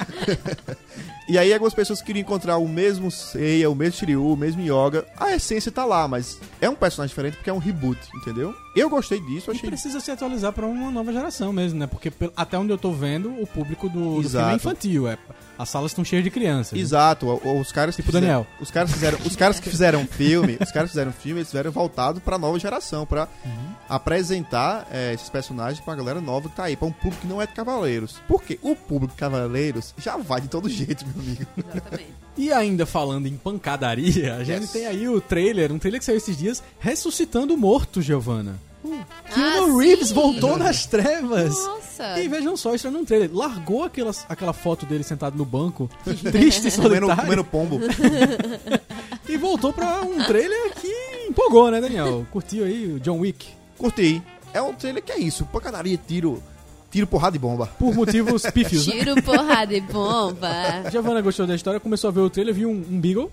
e 1.29 1.37
aí 1.39 1.53
algumas 1.53 1.75
pessoas 1.75 2.01
queriam 2.01 2.23
encontrar 2.23 2.57
o 2.59 2.69
mesmo 2.69 3.11
Seiya, 3.11 3.71
o 3.71 3.75
mesmo 3.75 3.99
Shiryu, 3.99 4.25
o 4.27 4.37
mesmo 4.37 4.63
Yoga. 4.63 5.05
A 5.17 5.35
essência 5.35 5.73
tá 5.73 5.85
lá, 5.85 6.07
mas 6.07 6.39
é 6.61 6.69
um 6.71 6.75
personagem 6.75 7.11
diferente 7.11 7.37
porque 7.37 7.51
é 7.51 7.53
um 7.53 7.59
reboot, 7.59 7.99
entendeu? 8.15 8.55
Eu 8.75 8.89
gostei 8.89 9.21
disso, 9.21 9.51
E 9.51 9.57
achei... 9.57 9.69
precisa 9.69 10.01
se 10.01 10.11
atualizar 10.11 10.53
pra 10.53 10.67
uma 10.67 10.91
nova 10.91 11.13
geração 11.13 11.53
mesmo, 11.53 11.79
né? 11.79 11.87
Porque 11.87 12.11
até 12.37 12.59
onde 12.59 12.73
eu 12.73 12.79
tô 12.79 12.91
vendo, 12.93 13.31
o 13.41 13.47
público 13.47 13.89
do, 13.89 14.23
do 14.23 14.29
filme 14.29 14.53
é 14.53 14.55
infantil. 14.55 15.07
É, 15.09 15.19
as 15.59 15.69
salas 15.69 15.91
estão 15.91 16.05
cheias 16.05 16.25
de 16.25 16.31
crianças. 16.31 16.73
né? 16.73 16.81
Exato, 16.81 17.27
o- 17.27 17.61
os 17.61 17.71
caras 17.71 17.95
que 17.95 18.03
Tipo 18.03 18.13
fizeram, 18.13 18.27
Daniel. 18.29 18.47
os 18.61 18.71
caras 18.71 18.91
fizeram, 18.93 19.19
os 19.27 19.37
caras 19.37 19.61
que 19.61 19.69
fizeram 19.71 20.07
filme, 20.11 20.57
os 20.61 20.71
caras 20.73 20.89
que 20.91 20.95
fizeram 20.97 21.13
filme, 21.13 21.41
eles 21.41 21.49
fizeram 21.49 21.71
voltado 21.71 22.21
pra 22.21 22.39
nova 22.39 22.59
geração, 22.59 23.05
pra 23.07 23.29
Uhum. 23.45 23.73
apresentar 23.89 24.87
é, 24.91 25.13
esses 25.13 25.29
personagens 25.29 25.85
pra 25.85 25.95
galera 25.95 26.21
nova 26.21 26.49
que 26.49 26.57
tá 26.57 26.65
aí, 26.65 26.77
pra 26.77 26.87
um 26.89 26.93
público 26.93 27.21
que 27.23 27.27
não 27.27 27.41
é 27.43 27.47
de 27.47 27.53
cavaleiros. 27.53 28.17
Porque 28.27 28.59
o 28.63 28.75
público 28.75 29.13
de 29.15 29.19
cavaleiros 29.19 29.95
já 29.99 30.17
vai 30.17 30.41
de 30.41 30.49
todo 30.49 30.69
jeito, 30.69 31.05
meu 31.07 31.23
amigo. 31.23 31.47
Exatamente. 31.59 32.13
E 32.35 32.51
ainda 32.51 32.87
falando 32.87 33.27
em 33.27 33.37
pancadaria, 33.37 34.37
a 34.37 34.43
gente 34.43 34.63
Yes. 34.63 34.73
tem 34.73 34.87
aí 34.87 35.07
o 35.07 35.21
trailer, 35.21 35.71
um 35.71 35.79
trailer 35.79 36.01
que 36.01 36.05
saiu 36.07 36.17
esses 36.17 36.35
dias, 36.35 36.63
ressuscitando 36.81 37.53
o 37.53 37.59
morto, 37.59 38.01
Giovanna. 38.01 38.59
Keanu 39.35 39.77
Ah, 39.77 39.79
Reeves 39.79 40.09
sim. 40.09 40.15
voltou 40.15 40.59
das 40.59 40.87
trevas. 40.87 41.55
Nossa! 41.65 42.19
E 42.21 42.29
vejam 42.29 42.57
só, 42.57 42.75
isso 42.75 42.87
é 42.87 42.91
um 42.91 43.05
trailer. 43.05 43.31
Largou 43.33 43.85
aquela, 43.85 44.13
aquela 44.29 44.53
foto 44.53 44.85
dele 44.87 45.03
sentado 45.05 45.37
no 45.37 45.45
banco, 45.45 45.89
triste 46.05 46.69
e 46.69 46.73
Comendo, 46.73 47.07
solitário, 47.07 47.23
comendo 47.25 47.45
pombo. 47.45 47.81
e 49.29 49.37
voltou 49.37 49.73
pra 49.73 50.01
um 50.03 50.23
trailer 50.25 50.73
que 50.75 51.27
empolgou, 51.29 51.71
né, 51.71 51.81
Daniel? 51.81 52.27
Curtiu 52.31 52.65
aí 52.65 52.93
o 52.95 53.01
John 53.01 53.19
Wick? 53.19 53.47
Curti. 53.79 54.23
É 54.55 54.61
um 54.61 54.75
trailer 54.75 55.03
que 55.03 55.13
é 55.13 55.19
isso, 55.19 55.47
pancadaria, 55.47 55.99
tiro, 56.07 56.43
tiro, 56.91 57.07
porrada 57.07 57.37
e 57.37 57.39
bomba. 57.39 57.67
Por 57.79 57.95
motivos 57.95 58.43
pífios, 58.53 58.87
né? 58.87 58.99
Tiro, 58.99 59.23
porrada 59.23 59.73
e 59.75 59.81
bomba. 59.81 60.91
Giovanna 60.91 61.21
gostou 61.23 61.47
da 61.47 61.55
história, 61.55 61.81
começou 61.81 62.09
a 62.09 62.13
ver 62.13 62.21
o 62.21 62.29
trailer, 62.31 62.55
viu 62.55 62.69
um, 62.69 62.75
um 62.75 63.01
Beagle, 63.01 63.33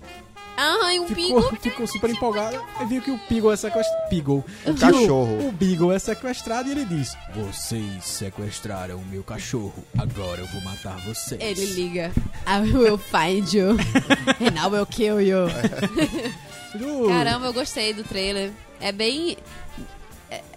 Ai, 0.62 1.00
um 1.00 1.08
ficou, 1.08 1.42
pingo. 1.42 1.56
ficou 1.56 1.86
super 1.86 2.10
empolgada, 2.10 2.60
e 2.82 2.84
viu 2.84 3.00
que 3.00 3.10
o 3.10 3.18
Beagle 3.30 3.52
é 3.52 3.56
sequestrado. 3.56 4.10
Beagle. 4.10 4.44
O 4.66 4.74
cachorro. 4.74 5.48
O, 5.48 5.52
Beagle 5.52 5.92
é 5.92 5.98
sequestrado 5.98 6.68
e 6.68 6.72
ele 6.72 6.84
diz: 6.84 7.16
Vocês 7.34 8.04
sequestraram 8.04 8.98
o 8.98 9.06
meu 9.06 9.24
cachorro, 9.24 9.82
agora 9.96 10.42
eu 10.42 10.46
vou 10.48 10.60
matar 10.60 10.98
vocês. 10.98 11.40
Ele 11.40 11.64
liga. 11.64 12.12
I 12.46 12.60
will 12.76 12.98
find 12.98 13.50
you. 13.54 13.70
And 14.38 14.58
I 14.62 14.70
will 14.70 14.84
kill 14.84 15.18
you. 15.18 15.46
Caramba, 17.08 17.46
eu 17.46 17.52
gostei 17.54 17.94
do 17.94 18.04
trailer. 18.04 18.50
É 18.82 18.92
bem. 18.92 19.38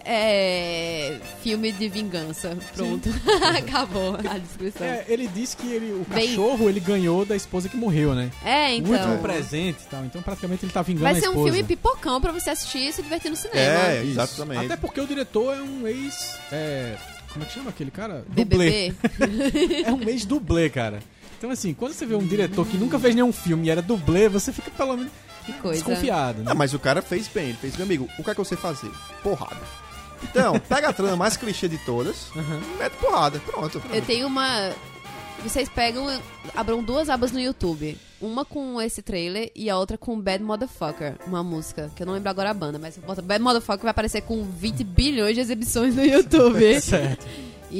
É, 0.04 1.16
é 1.16 1.20
filme 1.42 1.72
de 1.72 1.88
vingança. 1.88 2.56
Pronto. 2.74 3.08
Acabou 3.58 4.16
a 4.16 4.38
descrição. 4.38 4.86
É, 4.86 4.90
É, 4.90 5.04
ele 5.08 5.26
disse 5.28 5.56
que 5.56 5.66
ele, 5.66 5.92
o 5.92 6.04
Bem- 6.14 6.28
cachorro 6.28 6.68
ele 6.68 6.80
ganhou 6.80 7.24
da 7.24 7.34
esposa 7.36 7.68
que 7.68 7.76
morreu, 7.76 8.14
né? 8.14 8.30
o 8.44 8.76
último 8.80 8.94
então. 8.96 9.18
presente 9.22 9.78
e 9.82 9.86
tal. 9.90 10.04
Então 10.04 10.22
praticamente 10.22 10.64
ele 10.64 10.72
tá 10.72 10.82
vingando 10.82 11.04
Vai 11.04 11.14
ser 11.20 11.28
um 11.28 11.42
filme 11.42 11.62
pipocão 11.64 12.20
pra 12.20 12.32
você 12.32 12.50
assistir 12.50 12.88
e 12.88 12.92
se 12.92 13.02
divertir 13.02 13.30
no 13.30 13.36
cinema. 13.36 13.60
É, 13.60 14.02
Isso. 14.02 14.10
exatamente. 14.20 14.64
Até 14.66 14.76
porque 14.76 15.00
o 15.00 15.06
diretor 15.06 15.56
é 15.56 15.62
um 15.62 15.86
ex. 15.86 16.38
É, 16.52 16.96
como 17.32 17.44
é 17.44 17.48
que 17.48 17.54
chama 17.54 17.70
aquele 17.70 17.90
cara? 17.90 18.24
Dublê. 18.28 18.92
É 19.84 19.92
um 19.92 20.02
ex-dublê, 20.08 20.68
cara. 20.70 21.00
Então, 21.36 21.50
assim, 21.50 21.74
quando 21.74 21.92
você 21.92 22.06
vê 22.06 22.14
um 22.14 22.26
diretor 22.26 22.66
que 22.66 22.76
nunca 22.76 22.98
fez 22.98 23.14
nenhum 23.14 23.32
filme 23.32 23.66
e 23.66 23.70
era 23.70 23.82
dublê, 23.82 24.28
você 24.28 24.52
fica 24.52 24.70
pelo 24.70 24.96
menos 24.96 25.12
Que 25.44 25.52
coisa. 25.54 25.74
desconfiado, 25.82 26.38
né? 26.38 26.44
Ah, 26.50 26.54
mas 26.54 26.72
o 26.72 26.78
cara 26.78 27.02
fez 27.02 27.28
bem, 27.28 27.48
ele 27.48 27.58
fez, 27.60 27.76
meu 27.76 27.84
amigo, 27.84 28.08
o 28.18 28.24
que 28.24 28.30
é 28.30 28.34
que 28.34 28.38
você 28.38 28.56
fazer? 28.56 28.90
Porrada. 29.22 29.56
Então, 30.22 30.58
pega 30.68 30.88
a 30.88 30.92
trama 30.92 31.16
mais 31.16 31.36
clichê 31.36 31.68
de 31.68 31.78
todas, 31.78 32.28
e 32.34 32.78
mete 32.78 32.92
porrada, 32.94 33.38
pronto. 33.40 33.82
Eu 33.92 34.02
tenho 34.02 34.26
uma. 34.26 34.72
Vocês 35.42 35.68
pegam, 35.68 36.06
abram 36.54 36.82
duas 36.82 37.10
abas 37.10 37.30
no 37.32 37.40
YouTube. 37.40 37.98
Uma 38.20 38.44
com 38.44 38.80
esse 38.80 39.02
trailer 39.02 39.50
e 39.54 39.68
a 39.68 39.76
outra 39.76 39.98
com 39.98 40.18
Bad 40.18 40.42
Motherfucker, 40.42 41.16
uma 41.26 41.42
música, 41.42 41.90
que 41.94 42.02
eu 42.02 42.06
não 42.06 42.14
lembro 42.14 42.30
agora 42.30 42.50
a 42.50 42.54
banda, 42.54 42.78
mas 42.78 42.96
bota 42.96 43.20
Bad 43.20 43.42
Motherfucker 43.42 43.82
vai 43.82 43.90
aparecer 43.90 44.22
com 44.22 44.42
20 44.42 44.82
bilhões 44.82 45.34
de 45.34 45.40
exibições 45.40 45.94
no 45.94 46.02
YouTube. 46.04 46.80
Certo. 46.80 47.26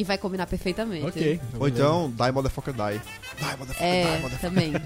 E 0.00 0.04
vai 0.04 0.18
combinar 0.18 0.46
perfeitamente. 0.46 1.06
Ok. 1.06 1.40
Ou 1.58 1.68
então, 1.68 2.10
die 2.16 2.32
motherfucker 2.32 2.72
die. 2.74 3.00
Die 3.38 3.56
motherfucker 3.58 3.76
die, 3.76 3.84
É, 3.84 4.18
motherfucker. 4.18 4.38
também. 4.40 4.72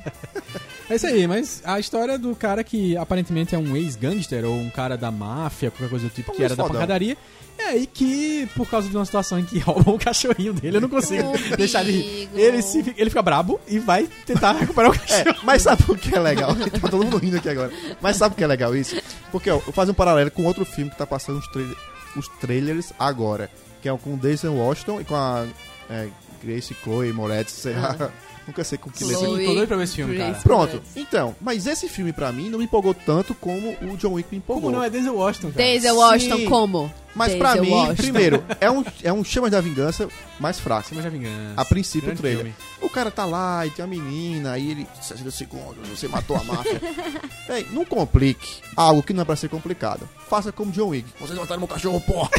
É 0.91 0.95
isso 0.95 1.07
aí, 1.07 1.27
mas 1.27 1.61
a 1.67 1.79
história 1.79 2.19
do 2.19 2.35
cara 2.35 2.65
que 2.65 2.97
aparentemente 2.97 3.55
é 3.55 3.59
um 3.59 3.77
ex-gangster 3.77 4.47
ou 4.47 4.55
um 4.55 4.71
cara 4.71 4.97
da 4.97 5.11
máfia, 5.11 5.71
qualquer 5.71 5.91
coisa 5.91 6.09
do 6.09 6.15
tipo, 6.15 6.33
Um 6.33 6.35
que 6.35 6.43
era 6.43 6.57
da 6.57 6.63
ex-fodão. 6.63 6.81
pancadaria, 6.81 7.15
é 7.59 7.65
aí 7.65 7.87
que, 7.87 8.49
por 8.57 8.67
causa 8.67 8.89
de 8.89 8.97
uma 8.97 9.05
situação 9.05 9.39
em 9.39 9.45
que 9.45 9.59
roubam 9.61 9.97
o 9.97 9.99
cachorrinho 9.99 10.55
dele, 10.55 10.79
eu 10.79 10.81
não 10.81 10.89
consigo 10.89 11.31
O 11.53 11.57
deixar. 11.59 11.85
Beagle. 11.85 12.29
Ele, 12.41 12.63
se, 12.63 12.79
ele 12.97 13.11
fica 13.11 13.21
brabo 13.21 13.61
e 13.69 13.79
vai 13.79 14.09
tentar 14.25 14.53
recuperar 14.57 14.91
o 14.91 14.99
cachorro. 14.99 15.29
É, 15.29 15.37
mas 15.45 15.61
sabe 15.61 15.85
o 15.89 15.95
que 15.95 16.15
é 16.17 16.21
legal? 16.21 16.57
tá 16.57 16.89
todo 16.89 17.05
mundo 17.05 17.19
rindo 17.19 17.37
aqui 17.37 17.51
agora. 17.51 17.71
Mas 18.01 18.17
sabe 18.17 18.33
o 18.35 18.39
que 18.39 18.45
é 18.45 18.47
legal 18.47 18.75
isso? 18.75 18.99
Porque, 19.31 19.51
ó, 19.51 19.57
eu 19.67 19.73
faço 19.75 19.91
um 19.91 19.95
paralelo 19.95 20.31
com 20.31 20.45
outro 20.45 20.65
filme 20.65 20.91
que 20.91 20.97
tá 20.97 21.07
passando 21.07 21.39
os, 21.39 21.47
trail- 21.49 21.77
os 22.17 22.29
trailers 22.41 22.95
agora. 22.99 23.51
Que 23.83 23.89
é 23.89 23.93
o 23.93 23.99
com 23.99 24.15
o 24.15 24.17
Denzel 24.17 24.55
Washington 24.55 25.01
e 25.01 25.05
com 25.05 25.15
a 25.15 25.47
é, 25.91 26.09
Grace 26.43 26.75
Chloe 26.83 27.13
Moretz, 27.13 27.53
sei 27.53 27.75
lá. 27.75 27.97
Nunca 28.47 28.65
sei 28.65 28.79
com 28.79 28.91
que 28.91 29.01
Chloe. 29.05 29.13
letra. 29.13 29.29
Sim, 29.29 29.47
tô 29.47 29.55
doido 29.55 29.69
pra 29.69 29.77
ver 29.77 29.83
esse 29.85 29.97
filme, 29.97 30.17
cara. 30.17 30.31
Grace. 30.31 30.43
Pronto, 30.43 30.83
então, 30.97 31.37
mas 31.39 31.67
esse 31.67 31.87
filme 31.87 32.15
pra 32.15 32.33
mim 32.33 32.49
não 32.49 32.59
me 32.59 32.65
empolgou 32.65 32.95
tanto 32.95 33.35
como 33.35 33.77
o 33.83 33.97
John 33.99 34.15
Wick 34.15 34.29
me 34.31 34.39
empolgou. 34.39 34.71
Como 34.71 34.77
não 34.77 34.83
é 34.83 34.89
Denzel 34.89 35.15
Washington, 35.15 35.51
cara? 35.53 35.65
Denzel 35.65 35.97
Washington, 35.97 36.37
Sim. 36.39 36.45
como? 36.47 36.95
Mas 37.15 37.35
pra 37.35 37.55
Denzel 37.55 37.65
mim, 37.65 37.73
Washington. 37.73 38.03
primeiro, 38.03 38.45
é 38.59 38.71
um, 38.71 38.85
é 39.03 39.13
um 39.13 39.23
Chamas 39.23 39.51
da 39.51 39.61
Vingança 39.61 40.09
mais 40.41 40.59
fraco. 40.59 40.89
Cima 40.89 41.03
já 41.03 41.11
vingança. 41.11 41.53
A 41.57 41.65
princípio, 41.65 42.11
o 42.11 42.17
trailer. 42.17 42.45
filme. 42.45 42.55
O 42.89 42.91
cara 42.91 43.11
tá 43.11 43.27
lá 43.27 43.67
e 43.67 43.71
tem 43.71 43.85
a 43.85 43.89
menina, 43.89 44.53
aí 44.53 44.71
ele. 44.71 44.87
60 45.03 45.31
segundos, 45.31 45.87
você 45.89 46.09
matou 46.09 46.37
a 46.37 46.43
máfia. 46.43 46.81
Véi, 47.47 47.67
não 47.71 47.85
complique 47.85 48.61
algo 48.75 49.03
que 49.03 49.13
não 49.13 49.21
é 49.21 49.25
pra 49.27 49.37
ser 49.37 49.49
complicado. 49.51 50.09
Faça 50.29 50.51
como 50.51 50.73
John 50.73 50.89
Wick. 50.89 51.07
Vocês 51.21 51.39
mataram 51.39 51.61
meu 51.61 51.69
cachorro, 51.69 52.01
porra! 52.01 52.31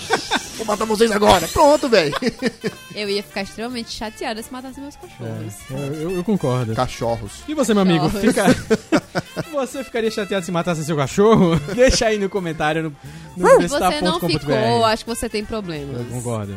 Vou 0.56 0.66
matar 0.66 0.84
vocês 0.86 1.10
agora. 1.10 1.46
Pronto, 1.48 1.88
velho. 1.88 2.14
Eu 2.94 3.08
ia 3.10 3.22
ficar 3.22 3.42
extremamente 3.42 3.90
chateada 3.92 4.42
se 4.42 4.50
matasse 4.52 4.80
meus 4.80 4.96
cachorros. 4.96 5.54
É, 5.70 5.74
eu, 5.74 5.94
eu- 5.94 6.10
eu 6.16 6.24
concordo. 6.24 6.74
Cachorros. 6.74 7.32
E 7.46 7.54
você, 7.54 7.72
meu 7.74 7.82
amigo, 7.82 8.08
fica... 8.10 8.44
você 9.52 9.84
ficaria 9.84 10.10
chateado 10.10 10.44
se 10.44 10.52
matasse 10.52 10.84
seu 10.84 10.96
cachorro? 10.96 11.58
Deixa 11.74 12.06
aí 12.06 12.18
no 12.18 12.28
comentário 12.28 12.82
no, 12.84 12.96
no 13.36 13.68
Você 13.68 14.00
não 14.00 14.18
ficou, 14.20 14.84
acho 14.84 15.04
que 15.04 15.10
você 15.14 15.28
tem 15.28 15.40
Eu 15.42 15.46
problemas. 15.46 16.06
concordo. 16.08 16.56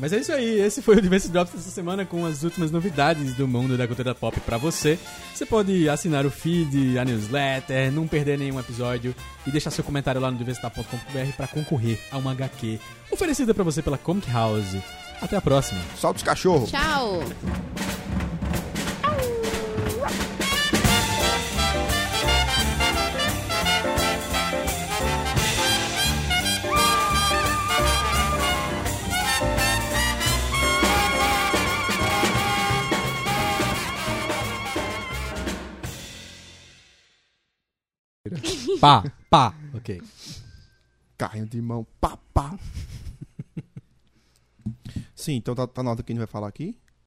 Mas 0.00 0.14
é 0.14 0.18
isso 0.18 0.32
aí, 0.32 0.60
esse 0.60 0.80
foi 0.80 0.96
o 0.96 1.02
Diverse 1.02 1.28
Drops 1.28 1.52
dessa 1.52 1.70
semana 1.70 2.06
com 2.06 2.24
as 2.24 2.42
últimas 2.42 2.70
novidades 2.70 3.34
do 3.34 3.46
mundo 3.46 3.76
da 3.76 3.86
cultura 3.86 4.14
pop 4.14 4.40
pra 4.40 4.56
você. 4.56 4.98
Você 5.34 5.44
pode 5.44 5.88
assinar 5.90 6.24
o 6.24 6.30
feed, 6.30 6.98
a 6.98 7.04
newsletter, 7.04 7.92
não 7.92 8.08
perder 8.08 8.38
nenhum 8.38 8.58
episódio 8.58 9.14
e 9.46 9.50
deixar 9.50 9.70
seu 9.70 9.84
comentário 9.84 10.20
lá 10.20 10.30
no 10.30 10.38
diversitar.com.br 10.38 11.32
pra 11.36 11.46
concorrer 11.46 11.98
a 12.10 12.16
uma 12.16 12.32
HQ 12.32 12.80
oferecida 13.10 13.52
pra 13.52 13.62
você 13.62 13.82
pela 13.82 13.98
Comic 13.98 14.30
House. 14.30 14.76
Até 15.20 15.36
a 15.36 15.40
próxima. 15.40 15.80
Solta 15.98 16.16
os 16.16 16.22
cachorros. 16.22 16.70
Tchau! 16.70 17.20
Pá, 38.78 39.02
pá. 39.28 39.54
Ok. 39.74 40.00
Carrinho 41.16 41.46
de 41.46 41.60
mão, 41.60 41.86
pá, 42.00 42.16
pá. 42.32 42.58
Sim, 45.14 45.34
então 45.34 45.54
tá, 45.54 45.66
tá 45.66 45.82
na 45.82 45.90
hora 45.90 46.02
que 46.02 46.12
a 46.12 46.14
gente 46.14 46.20
vai 46.20 46.26
falar 46.26 46.48
aqui. 46.48 46.78